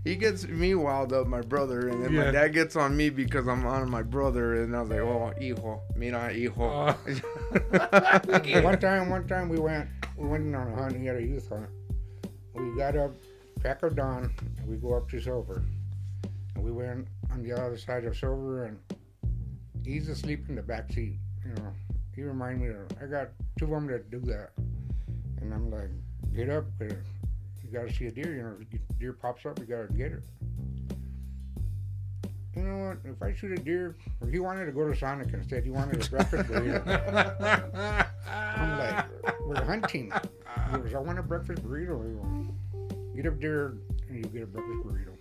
[0.03, 2.25] he gets me wild up, my brother, and then Yeah.
[2.25, 5.31] my dad gets on me because I'm on my brother, and I was like, oh,
[5.39, 6.53] hijo, mira, hijo.
[6.59, 6.97] Oh.
[8.61, 10.99] one time, one time we went, we went on a hunt.
[10.99, 11.69] We had a youth hunt.
[12.53, 13.11] We got up,
[13.61, 15.63] crack of dawn, and we go up to Silver.
[16.55, 18.77] And we went on the other side of Silver, and
[19.83, 21.19] he's asleep in the back seat.
[21.45, 21.71] You know,
[22.15, 22.87] he reminded me of.
[23.01, 24.51] I got two of them that do that,
[25.41, 25.89] and I'm like,
[26.35, 26.91] get up, 'cause
[27.63, 28.35] you gotta see a deer.
[28.35, 30.23] You know, if deer pops up, you gotta get it.
[32.55, 32.97] You know what?
[33.03, 36.05] If I shoot a deer, or he wanted to go to Sonic instead, he wanted
[36.05, 36.87] a breakfast burrito.
[38.29, 39.05] I'm like,
[39.41, 40.09] we're hunting.
[40.71, 42.47] He goes, I want a breakfast burrito.
[43.13, 43.73] Get up there
[44.07, 45.17] and you get a breakfast burrito.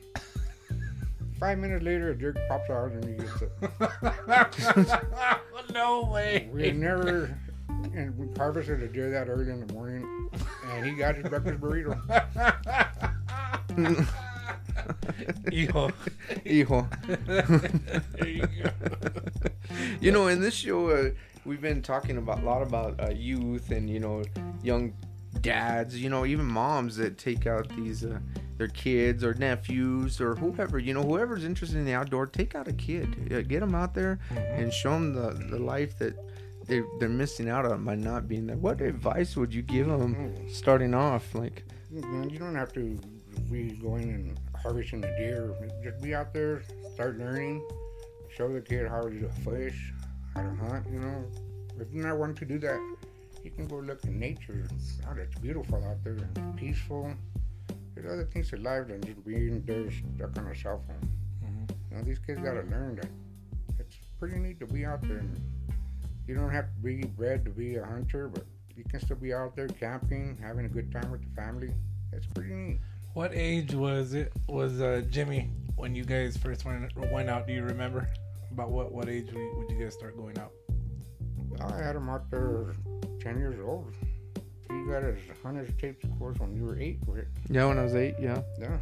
[1.41, 3.51] Five minutes later, a jerk pops out and he gets it.
[5.75, 6.49] no way.
[6.53, 7.37] We had never
[7.95, 10.31] and we harvested a deer that early in the morning,
[10.73, 11.99] and he got his breakfast burrito.
[15.51, 15.91] Hijo.
[16.45, 16.89] hijo.
[18.25, 18.49] You
[20.01, 21.11] you know, in this show, uh,
[21.45, 24.23] we've been talking about a lot about uh, youth and you know,
[24.63, 24.93] young
[25.41, 26.01] dads.
[26.01, 28.19] You know, even moms that take out these uh,
[28.57, 30.51] their kids or nephews or mm-hmm.
[30.51, 30.79] whoever.
[30.79, 34.19] You know, whoever's interested in the outdoor, take out a kid, get them out there
[34.31, 34.63] mm-hmm.
[34.63, 36.15] and show them the the life that.
[36.67, 38.57] They, they're missing out on by not being there.
[38.57, 40.49] What advice would you give them mm-hmm.
[40.49, 41.35] starting off?
[41.35, 41.63] Like,
[41.93, 42.99] you don't have to
[43.53, 45.55] be going and harvesting a deer.
[45.83, 46.63] Just be out there,
[46.95, 47.63] start learning,
[48.35, 49.93] show the kid how to fish,
[50.35, 50.87] how to hunt.
[50.91, 51.25] You know,
[51.79, 52.81] if you not want to do that,
[53.43, 54.67] you can go look in nature.
[55.07, 57.13] Oh, it's beautiful out there and peaceful.
[57.95, 61.69] There's other things in life than just being there stuck on a cell phone.
[61.91, 63.07] You know, these kids gotta learn that
[63.79, 65.19] it's pretty neat to be out there.
[65.19, 65.41] And
[66.27, 68.45] you don't have to be bred to be a hunter, but
[68.77, 71.71] you can still be out there camping, having a good time with the family.
[72.13, 72.81] It's pretty neat.
[73.13, 74.33] What age was it?
[74.49, 77.47] Was uh, Jimmy when you guys first went went out?
[77.47, 78.09] Do you remember?
[78.51, 80.53] About what what age would you guys start going out?
[81.61, 82.75] I had him out there
[83.21, 83.93] 10 years old.
[84.75, 86.99] He got his hunter's tapes course when you were eight.
[87.07, 87.25] right?
[87.49, 88.79] yeah, when I was eight, yeah, Yeah.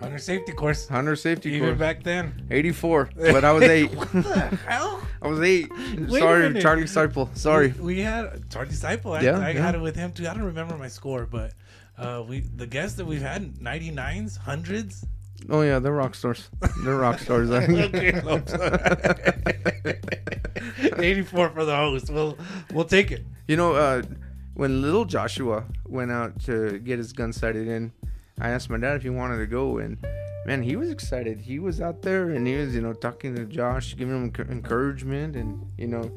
[0.00, 0.86] Hunter safety course.
[0.86, 1.56] hunter safety Course.
[1.56, 2.46] Even course, back then.
[2.52, 3.92] eighty-four, but I was eight.
[3.96, 4.22] what the
[4.68, 5.02] hell?
[5.22, 5.68] I was eight.
[5.72, 6.60] a Sorry.
[6.60, 7.36] Charlie Seipel.
[7.36, 7.68] Sorry.
[7.78, 9.14] We, we had Charlie Disciple.
[9.14, 9.60] I, Yeah, I yeah.
[9.60, 10.28] had it with him too.
[10.28, 11.52] I don't remember my score, but
[11.98, 15.04] uh, we the guests that we've had 99s, hundreds.
[15.50, 16.48] Oh yeah, they're rock stars.
[16.84, 17.50] They're rock stars.
[17.50, 18.40] Okay, no,
[20.96, 22.08] 84 for the host.
[22.10, 22.38] We'll
[22.72, 23.24] we'll take it.
[23.48, 24.02] you know, uh,
[24.58, 27.92] when little Joshua went out to get his gun sighted in,
[28.40, 29.96] I asked my dad if he wanted to go, and
[30.46, 31.40] man, he was excited.
[31.40, 35.36] He was out there and he was, you know, talking to Josh, giving him encouragement,
[35.36, 36.10] and you know,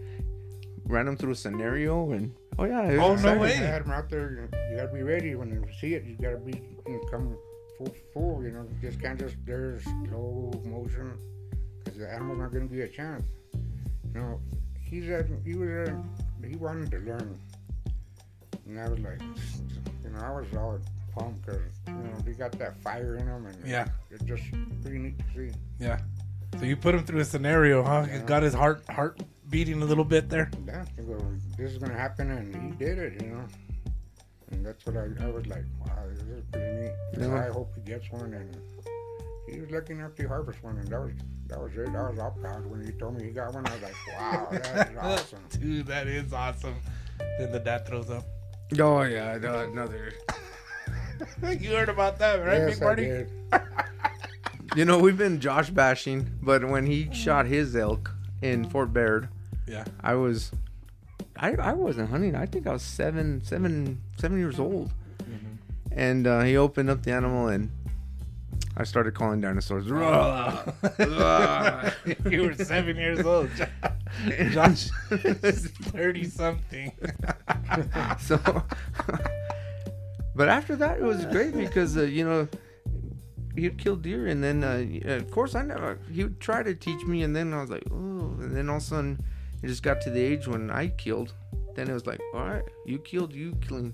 [0.85, 3.41] ran him through a scenario, and oh yeah, he was Oh, no excited.
[3.41, 3.51] way.
[3.53, 4.49] I had him out there.
[4.71, 6.03] You gotta be ready when you see it.
[6.05, 7.37] You gotta be you know, come
[7.77, 8.43] full, full.
[8.43, 11.13] You know, you just can't just there's slow motion
[11.83, 13.25] because the animal's not gonna give you a chance.
[14.15, 14.39] You know,
[14.79, 15.95] he's at he was at,
[16.47, 17.39] he wanted to learn,
[18.65, 19.21] and I was like,
[20.03, 20.79] you know, I was all
[21.13, 23.87] pumped because you know they got that fire in them, and Yeah.
[24.09, 24.43] it's just
[24.81, 25.55] pretty neat to see.
[25.79, 25.99] Yeah.
[26.59, 28.03] So you put him through a scenario, huh?
[28.03, 30.49] He got his heart heart beating a little bit there.
[30.65, 31.17] Yeah, go,
[31.57, 33.43] this is gonna happen, and he did it, you know.
[34.51, 36.91] And that's what I, I was like, wow, this is pretty neat.
[37.17, 37.45] Yeah.
[37.45, 38.57] I hope he gets one, and
[39.49, 41.13] he was lucky enough to harvest one, and that was
[41.47, 41.89] that was it.
[41.89, 43.65] I was all proud when he told me he got one.
[43.67, 45.39] I was like, wow, that is awesome.
[45.49, 46.75] Dude, that is awesome.
[47.37, 48.25] Then the dad throws up.
[48.79, 50.13] Oh yeah, no- another.
[51.59, 53.05] you heard about that, right, yes, Big I Marty?
[53.05, 53.29] did.
[54.73, 58.09] You know, we've been Josh bashing, but when he shot his elk
[58.41, 59.27] in Fort Bayard,
[59.67, 59.83] Yeah.
[60.01, 60.49] I was,
[61.35, 62.35] I, I wasn't hunting.
[62.37, 64.93] I think I was seven, seven, seven years old.
[65.91, 67.69] And uh, he opened up the animal, and
[68.77, 69.87] I started calling dinosaurs.
[69.87, 69.93] you
[72.43, 73.49] were seven years old.
[74.51, 76.91] Josh is 30 something.
[78.19, 78.39] so,
[80.35, 82.47] but after that, it was great because uh, you know
[83.55, 85.99] he'd kill deer, and then uh, of course I never.
[86.11, 88.77] He would try to teach me, and then I was like, oh, and then all
[88.77, 89.23] of a sudden
[89.61, 91.33] it just got to the age when I killed.
[91.75, 93.93] Then it was like, all right, you killed, you clean,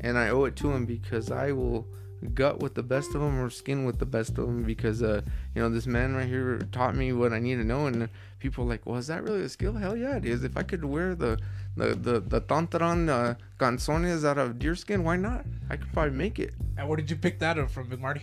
[0.00, 1.86] and I owe it to him because I will
[2.34, 5.20] gut with the best of them or skin with the best of them because uh
[5.54, 8.08] you know this man right here taught me what I need to know and
[8.42, 10.64] people are like well is that really a skill hell yeah it is if I
[10.70, 11.32] could wear the
[11.76, 16.16] the the, the tantaran uh, canzones out of deer skin why not I could probably
[16.24, 18.22] make it And where did you pick that up from, Big Marty?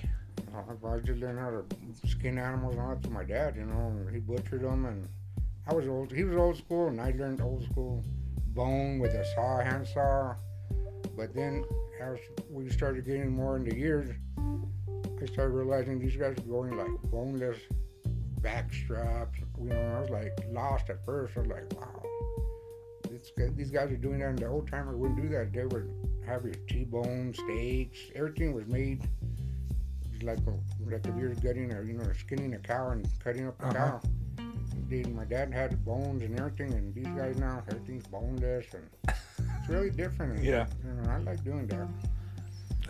[0.54, 1.64] Uh, I just learned how to
[2.08, 4.86] skin animals and all that to my dad, you know, and he butchered them.
[4.86, 5.08] And
[5.68, 8.04] I was old, he was old school, and I learned old school
[8.48, 10.36] bone with a saw, hand saw.
[11.16, 11.64] But then
[12.02, 12.18] as
[12.50, 14.10] we started getting more into years,
[15.22, 17.58] I started realizing these guys were going like boneless
[18.42, 19.40] back straps.
[19.62, 21.38] You know, I was like lost at first.
[21.38, 22.04] I was like, wow.
[23.10, 25.52] This, these guys are doing that, and the old timers wouldn't do that.
[25.54, 25.92] They would
[26.26, 28.00] have your T-bone steaks.
[28.16, 29.02] Everything was made
[30.22, 33.60] like a, like if you're gutting or you know skinning a cow and cutting up
[33.62, 33.74] a Uh-huh.
[33.74, 34.02] cow.
[34.74, 39.70] Indeed, my dad had bones and everything, and these guys now everything's boneless, and it's
[39.70, 40.44] really different.
[40.44, 40.68] Yeah.
[40.86, 41.88] you know, I like doing that.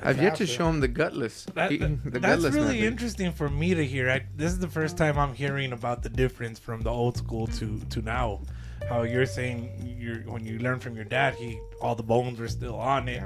[0.03, 2.91] I've yet to show him the gutless That, eating that- the that's gutless really method.
[2.93, 4.09] interesting for me to hear.
[4.09, 7.47] I, this is the first time I'm hearing about the difference from the old school
[7.59, 8.41] to to now.
[8.87, 12.47] How you're saying you're when you learn from your dad, he all the bones were
[12.47, 13.21] still on it,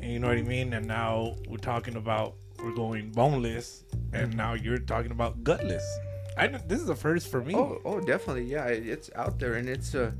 [0.00, 0.72] and you know what I mean.
[0.72, 5.84] And now we're talking about we're going boneless, and now you're talking about gutless.
[6.36, 7.54] I didn't- this is the first for me.
[7.54, 8.44] Oh, oh, definitely.
[8.44, 10.10] Yeah, it's out there and it's uh,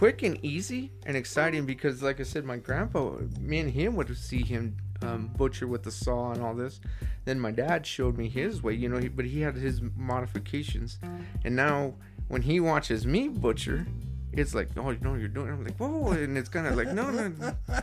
[0.00, 4.16] quick and easy and exciting because, like I said, my grandpa, me and him would
[4.16, 6.80] see him um, butcher with the saw and all this.
[7.26, 10.98] Then my dad showed me his way, you know, he, but he had his modifications.
[11.44, 11.92] And now
[12.28, 13.86] when he watches me butcher,
[14.32, 15.50] it's like, oh, you know you're doing.
[15.50, 17.28] I'm like, whoa, and it's kind of like, no, no.
[17.28, 17.54] no.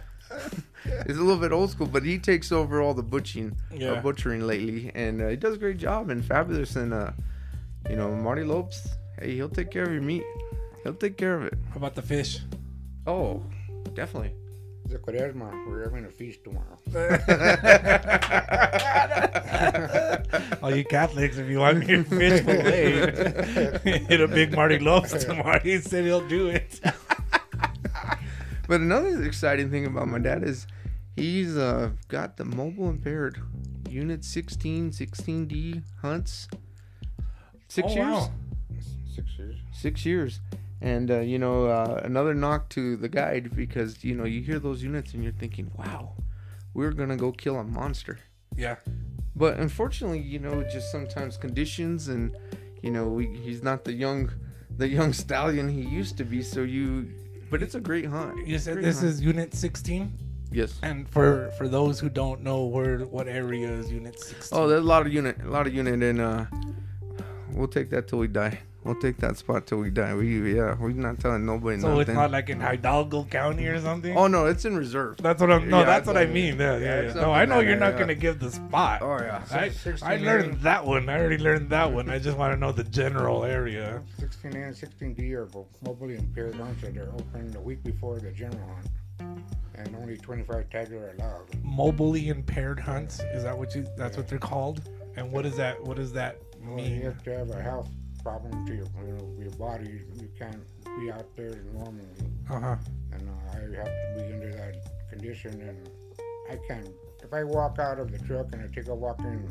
[0.85, 3.91] it's a little bit old school, but he takes over all the butchering, Yeah.
[3.91, 6.77] uh, butchering lately, and uh, he does a great job and fabulous.
[6.77, 7.11] And uh,
[7.87, 8.87] you know, Marty Lopes,
[9.19, 10.23] hey, he'll take care of your meat.
[10.87, 11.53] He'll take care of it.
[11.71, 12.39] How about the fish?
[13.05, 13.43] Oh,
[13.93, 14.31] definitely.
[14.85, 16.77] The Cuaresma, we're having a feast tomorrow.
[20.63, 25.59] All you Catholics, if you want your fish fillet, hit a big Marty Lopes tomorrow.
[25.59, 26.79] He said he'll do it.
[28.69, 30.67] But another exciting thing about my dad is
[31.17, 33.41] he's uh, got the mobile impaired
[33.89, 36.47] unit 16, 16D hunts.
[37.67, 38.07] Six Oh, years.
[38.07, 38.31] wow.
[39.13, 39.55] Six years.
[39.73, 40.39] Six years.
[40.81, 44.59] And uh, you know, uh, another knock to the guide because you know you hear
[44.59, 46.13] those units and you're thinking, "Wow,
[46.73, 48.19] we're gonna go kill a monster."
[48.55, 48.75] Yeah.
[49.35, 52.35] But unfortunately, you know, just sometimes conditions and
[52.81, 54.31] you know, we, he's not the young
[54.77, 56.41] the young stallion he used to be.
[56.41, 57.11] So you,
[57.49, 58.47] but it's a great hunt.
[58.47, 59.09] You said this hunt.
[59.09, 60.11] is Unit 16,
[60.51, 60.79] yes.
[60.83, 64.57] and for for those who don't know where what area is Unit 16.
[64.57, 66.45] Oh, there's a lot of unit, a lot of unit, and uh,
[67.51, 68.59] we'll take that till we die.
[68.87, 70.15] We'll take that spot till we die.
[70.15, 72.15] We yeah, we're not telling nobody so it's nothing.
[72.15, 74.15] not like in Hidalgo County or something.
[74.15, 75.17] oh no, it's in reserve.
[75.17, 75.67] That's what I'm.
[75.67, 76.57] No, Yeah, that's what I mean.
[76.57, 77.01] Yeah, yeah.
[77.01, 77.13] yeah, yeah.
[77.13, 77.99] No, I know you're not area.
[77.99, 79.01] gonna give the spot.
[79.01, 79.43] Oh yeah.
[79.51, 81.09] I, I 16 learned that one.
[81.09, 82.09] I already learned that one.
[82.09, 84.01] I just want to know the general area.
[84.21, 88.31] 16A and 16D are both mobily impaired hunts that are open the week before the
[88.31, 89.41] general hunt.
[89.75, 91.51] And only 25 tags are allowed.
[91.61, 93.19] Mobily impaired hunts.
[93.33, 93.85] Is that what you?
[93.97, 94.81] That's what they're called.
[95.17, 95.83] And what does that?
[95.83, 97.89] What does that Well, you have to have a health
[98.27, 100.01] problem to your, you know, your body.
[100.19, 100.61] You can't
[100.99, 102.03] be out there normally.
[102.49, 102.75] Uh huh.
[103.13, 104.75] And uh, I have to be under that
[105.09, 105.53] condition.
[105.61, 105.89] And
[106.51, 106.89] I can't,
[107.23, 109.49] if I walk out of the truck and I take a walk in,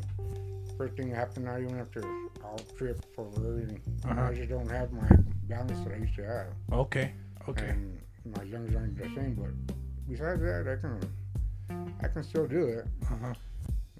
[0.77, 4.21] first thing that happens, I even have to, I'll trip for and Uh-huh.
[4.29, 5.09] I just don't have my
[5.49, 6.47] balance that I used to have.
[6.71, 7.13] Okay.
[7.49, 7.69] Okay.
[7.69, 7.97] and
[8.37, 9.33] my lungs aren't the same.
[9.41, 9.53] But
[10.07, 10.99] besides that, I can
[12.03, 12.85] I can still do it.
[13.11, 13.33] Uh-huh.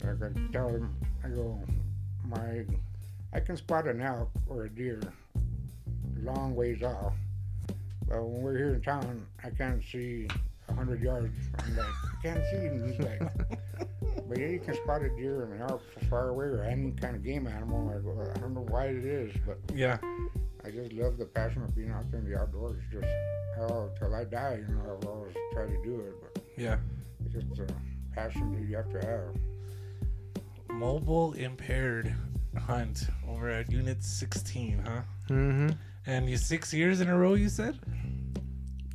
[0.02, 1.60] I can tell them I go
[2.30, 2.66] my
[3.34, 5.02] I can spot an elk or a deer
[6.22, 7.14] long ways off.
[8.08, 10.28] But when we're here in town, I can't see
[10.70, 11.36] a hundred yards.
[11.60, 12.88] I'm like, I can't see him.
[12.92, 13.22] He's like,
[14.28, 17.16] but yeah, you can spot a deer and an elk far away or any kind
[17.16, 17.90] of game animal.
[17.90, 19.98] I go, I don't know why it is, but Yeah.
[20.66, 22.82] I just love the passion of being out there in the outdoors.
[22.92, 23.06] Just
[23.60, 26.14] oh, till I die, you know, I'll always try to do it.
[26.34, 26.78] But Yeah.
[27.26, 27.68] it's just a
[28.14, 29.36] passion that you have to have.
[30.70, 32.14] Mobile impaired
[32.56, 35.02] hunt over at Unit 16, huh?
[35.30, 35.70] Mm-hmm.
[36.06, 37.80] And you six years in a row, you said?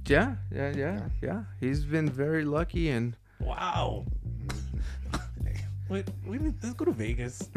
[0.07, 1.45] Yeah, yeah, yeah, yeah.
[1.61, 3.17] He's been very lucky and.
[3.41, 4.05] Wow.
[5.89, 7.51] Wait, we need, let's go to Vegas.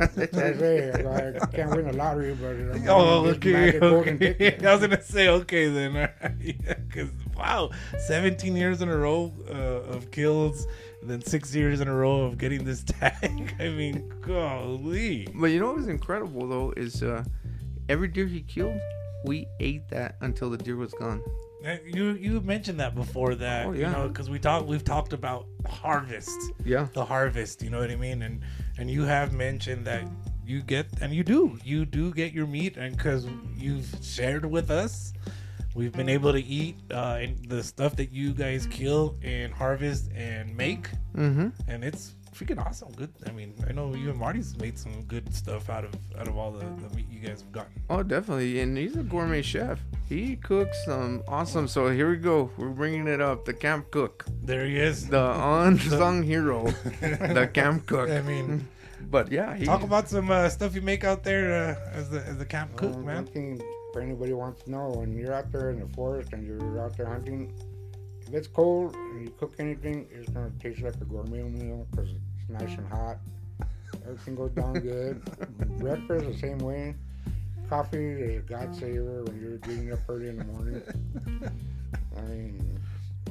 [0.00, 4.58] I say I, I can't win the lottery, but I'm Oh, okay, magic golden okay.
[4.66, 5.92] I was gonna say okay then.
[6.40, 7.70] yeah, because wow,
[8.06, 9.52] 17 years in a row uh,
[9.94, 10.66] of kills,
[11.02, 13.54] then six years in a row of getting this tag.
[13.60, 15.28] I mean, golly.
[15.34, 17.24] But you know what was incredible though is uh,
[17.88, 18.78] every deer he killed,
[19.24, 21.22] we ate that until the deer was gone.
[21.66, 23.90] Uh, You you mentioned that before that Oh, you yeah.
[23.90, 26.86] know because we talked we've talked about harvest Yeah.
[26.92, 28.42] the harvest you know what I mean and
[28.78, 30.04] and you have mentioned that
[30.46, 33.26] you get and you do you do get your meat and because
[33.56, 35.12] you've shared with us
[35.78, 40.10] we've been able to eat uh, and the stuff that you guys kill and harvest
[40.14, 40.84] and make
[41.16, 41.48] Mm-hmm.
[41.70, 45.26] and it's freaking awesome good I mean I know you and Marty's made some good
[45.34, 48.60] stuff out of out of all the, the meat you guys have gotten Oh, definitely.
[48.60, 49.80] And he's a gourmet chef.
[50.08, 51.66] He cooks some awesome.
[51.66, 52.50] So here we go.
[52.58, 53.44] We're bringing it up.
[53.44, 55.24] The camp cook, there he is the
[55.64, 56.58] unsung hero,
[57.00, 58.08] the camp cook.
[58.10, 58.68] I mean
[59.10, 62.20] But yeah, he, Talk about some uh, stuff you make out there uh, as the
[62.30, 63.24] as the camp cook, Um, man.
[63.92, 66.80] For anybody who wants to know, when you're out there in the forest and you're
[66.80, 67.52] out there hunting,
[68.26, 72.10] if it's cold and you cook anything, it's gonna taste like a gourmet meal because
[72.10, 73.16] it's nice and hot.
[74.04, 75.22] Everything goes down good.
[75.78, 76.94] Breakfast the same way.
[77.68, 80.82] Coffee is a god saver when you're getting up early in the morning.
[82.16, 82.80] I mean,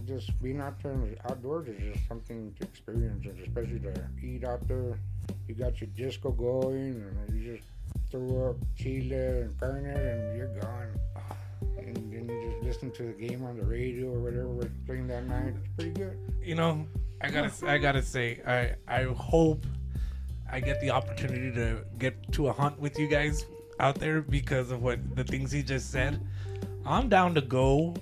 [0.08, 4.08] just being out there in the outdoors is just something to experience, and especially to
[4.24, 5.00] eat out there.
[5.48, 7.68] You got your disco going, and you just
[8.12, 11.00] throw up chile and carne, and you're gone.
[11.78, 15.08] And then you just listen to the game on the radio or whatever was playing
[15.08, 15.54] that night.
[15.58, 16.18] It's pretty good.
[16.42, 16.88] You know,
[17.22, 19.66] I gotta I gotta say, I I hope
[20.52, 23.46] I get the opportunity to get to a hunt with you guys
[23.80, 26.22] out there because of what the things he just said.
[26.86, 27.96] I'm down to go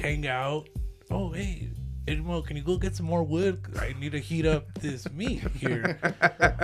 [0.00, 0.68] hang out.
[1.10, 1.68] Oh hey.
[2.06, 3.64] Edmo, can you go get some more wood?
[3.80, 5.98] I need to heat up this meat here.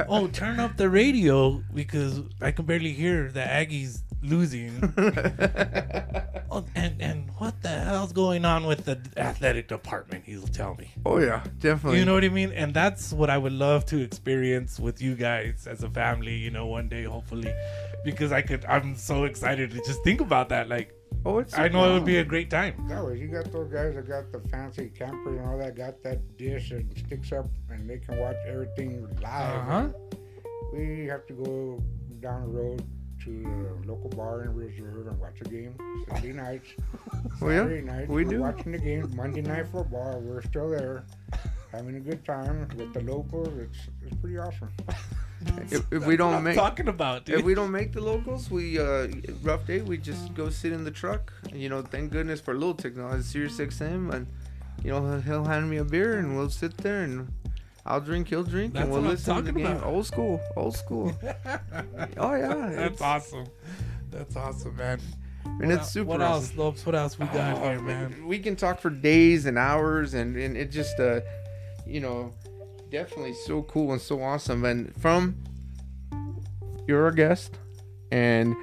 [0.08, 4.92] oh, turn up the radio because I can barely hear the Aggies losing.
[6.52, 10.24] Oh, and and what the hell's going on with the athletic department?
[10.26, 10.90] He'll tell me.
[11.06, 12.00] oh yeah, definitely.
[12.00, 12.50] You know what I mean?
[12.50, 16.34] And that's what I would love to experience with you guys as a family.
[16.34, 17.54] You know, one day hopefully,
[18.04, 18.64] because I could.
[18.64, 20.68] I'm so excited to just think about that.
[20.68, 20.92] Like,
[21.24, 22.86] oh, it's I know it would be a great time.
[22.88, 26.02] That way, you got those guys that got the fancy campers and all that, got
[26.02, 29.56] that dish and sticks up, and they can watch everything live.
[29.56, 29.88] Uh huh.
[30.72, 31.82] We have to go
[32.20, 32.84] down the road
[33.24, 35.74] to the local bar and reserve and watch a game
[36.08, 36.68] Sunday nights.
[37.42, 38.40] Oh, yeah, Saturday nights, we we're do.
[38.40, 39.14] watching the games.
[39.14, 41.04] Monday night football, we're still there,
[41.72, 43.48] having a good time with the locals.
[43.58, 44.70] It's it's pretty awesome.
[45.70, 47.38] If, if we don't make talking about, dude.
[47.40, 49.08] if we don't make the locals, we uh
[49.42, 49.80] rough day.
[49.80, 51.32] We just go sit in the truck.
[51.52, 54.26] You know, thank goodness for little technology, Sirius XM, and
[54.84, 57.28] you know he'll- hand me a beer and we'll sit there and
[57.86, 59.66] I'll drink, he'll drink, That's and we'll listen to the game.
[59.66, 59.84] about.
[59.84, 61.16] Old school, old school.
[62.18, 63.46] oh yeah, That's awesome.
[64.10, 65.00] That's awesome, man.
[65.44, 66.08] and What it's super.
[66.10, 66.42] What awesome.
[66.50, 66.84] else, Lopes?
[66.86, 68.26] What else we got Oh, here, man?
[68.26, 71.20] We can talk for days and hours, and, and it just, uh,
[71.86, 72.32] you know,
[72.90, 74.64] definitely so cool and so awesome.
[74.64, 75.36] And from
[76.86, 77.56] you're a guest,
[78.10, 78.56] and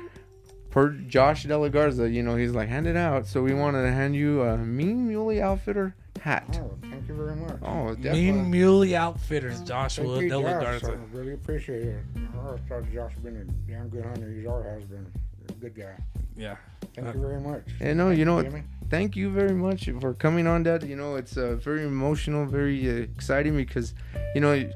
[0.69, 3.25] per Josh De La Garza, you know, he's like, hand it out.
[3.25, 6.59] So we wanted to hand you a Mean Muley Outfitter hat.
[6.61, 7.57] Oh, thank you very much.
[7.63, 8.31] Oh, definitely.
[8.31, 10.81] Mean Muley Outfitters, Thank Joshua you, De La Josh.
[10.81, 10.91] Garza.
[10.93, 12.03] I really appreciate it.
[12.15, 14.29] I always thought Josh has been a damn good hunter.
[14.31, 15.07] He's always has been.
[15.49, 15.95] A good guy.
[16.35, 16.57] Yeah.
[16.93, 17.63] Thank you very much.
[17.79, 18.47] And no, you know what?
[18.89, 20.83] Thank you very much for coming on dad.
[20.83, 23.93] You know it's uh, very emotional very uh, exciting because
[24.33, 24.69] you know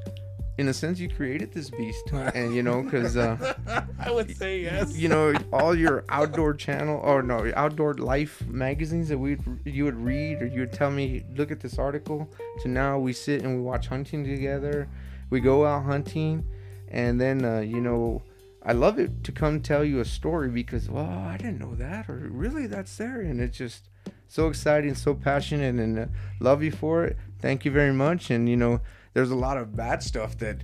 [0.58, 2.12] in a sense you created this beast.
[2.12, 4.98] And you know because uh, I would say yes.
[4.98, 10.00] you know all your outdoor channel or no outdoor life magazines that we you would
[10.00, 12.30] read or you would tell me look at this article.
[12.64, 14.90] To now we sit and we watch hunting together.
[15.30, 16.46] We go out hunting
[16.90, 18.22] and then uh, you know
[18.64, 22.10] i love it to come tell you a story because well i didn't know that
[22.10, 22.68] or really?
[22.68, 23.22] That's there?
[23.22, 23.90] And it's just
[24.32, 26.06] so exciting so passionate and uh,
[26.40, 28.80] love you for it thank you very much and you know
[29.14, 30.56] there's a lot of bad stuff that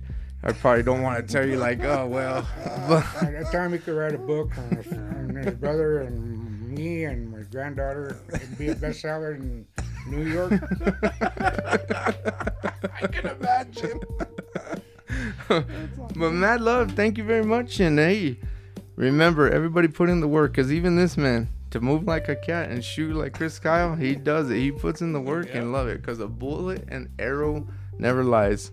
[0.42, 2.46] I probably don't want to tell you like, oh well,
[2.88, 6.70] but At that time, he could write a book on his, on his brother and
[6.70, 8.20] me and my granddaughter.
[8.32, 9.66] It'd be a bestseller in
[10.06, 10.52] New York.
[13.02, 14.00] I can imagine.
[16.16, 17.80] but mad love, thank you very much.
[17.80, 18.38] And hey,
[18.94, 22.70] remember everybody put in the work, cause even this man to move like a cat
[22.70, 24.56] and shoot like Chris Kyle, he does it.
[24.56, 27.66] He puts in the work and love it, cause a bullet and arrow
[27.98, 28.72] never lies.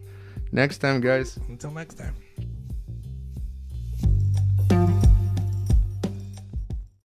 [0.52, 1.38] Next time, guys.
[1.50, 2.16] Until next time.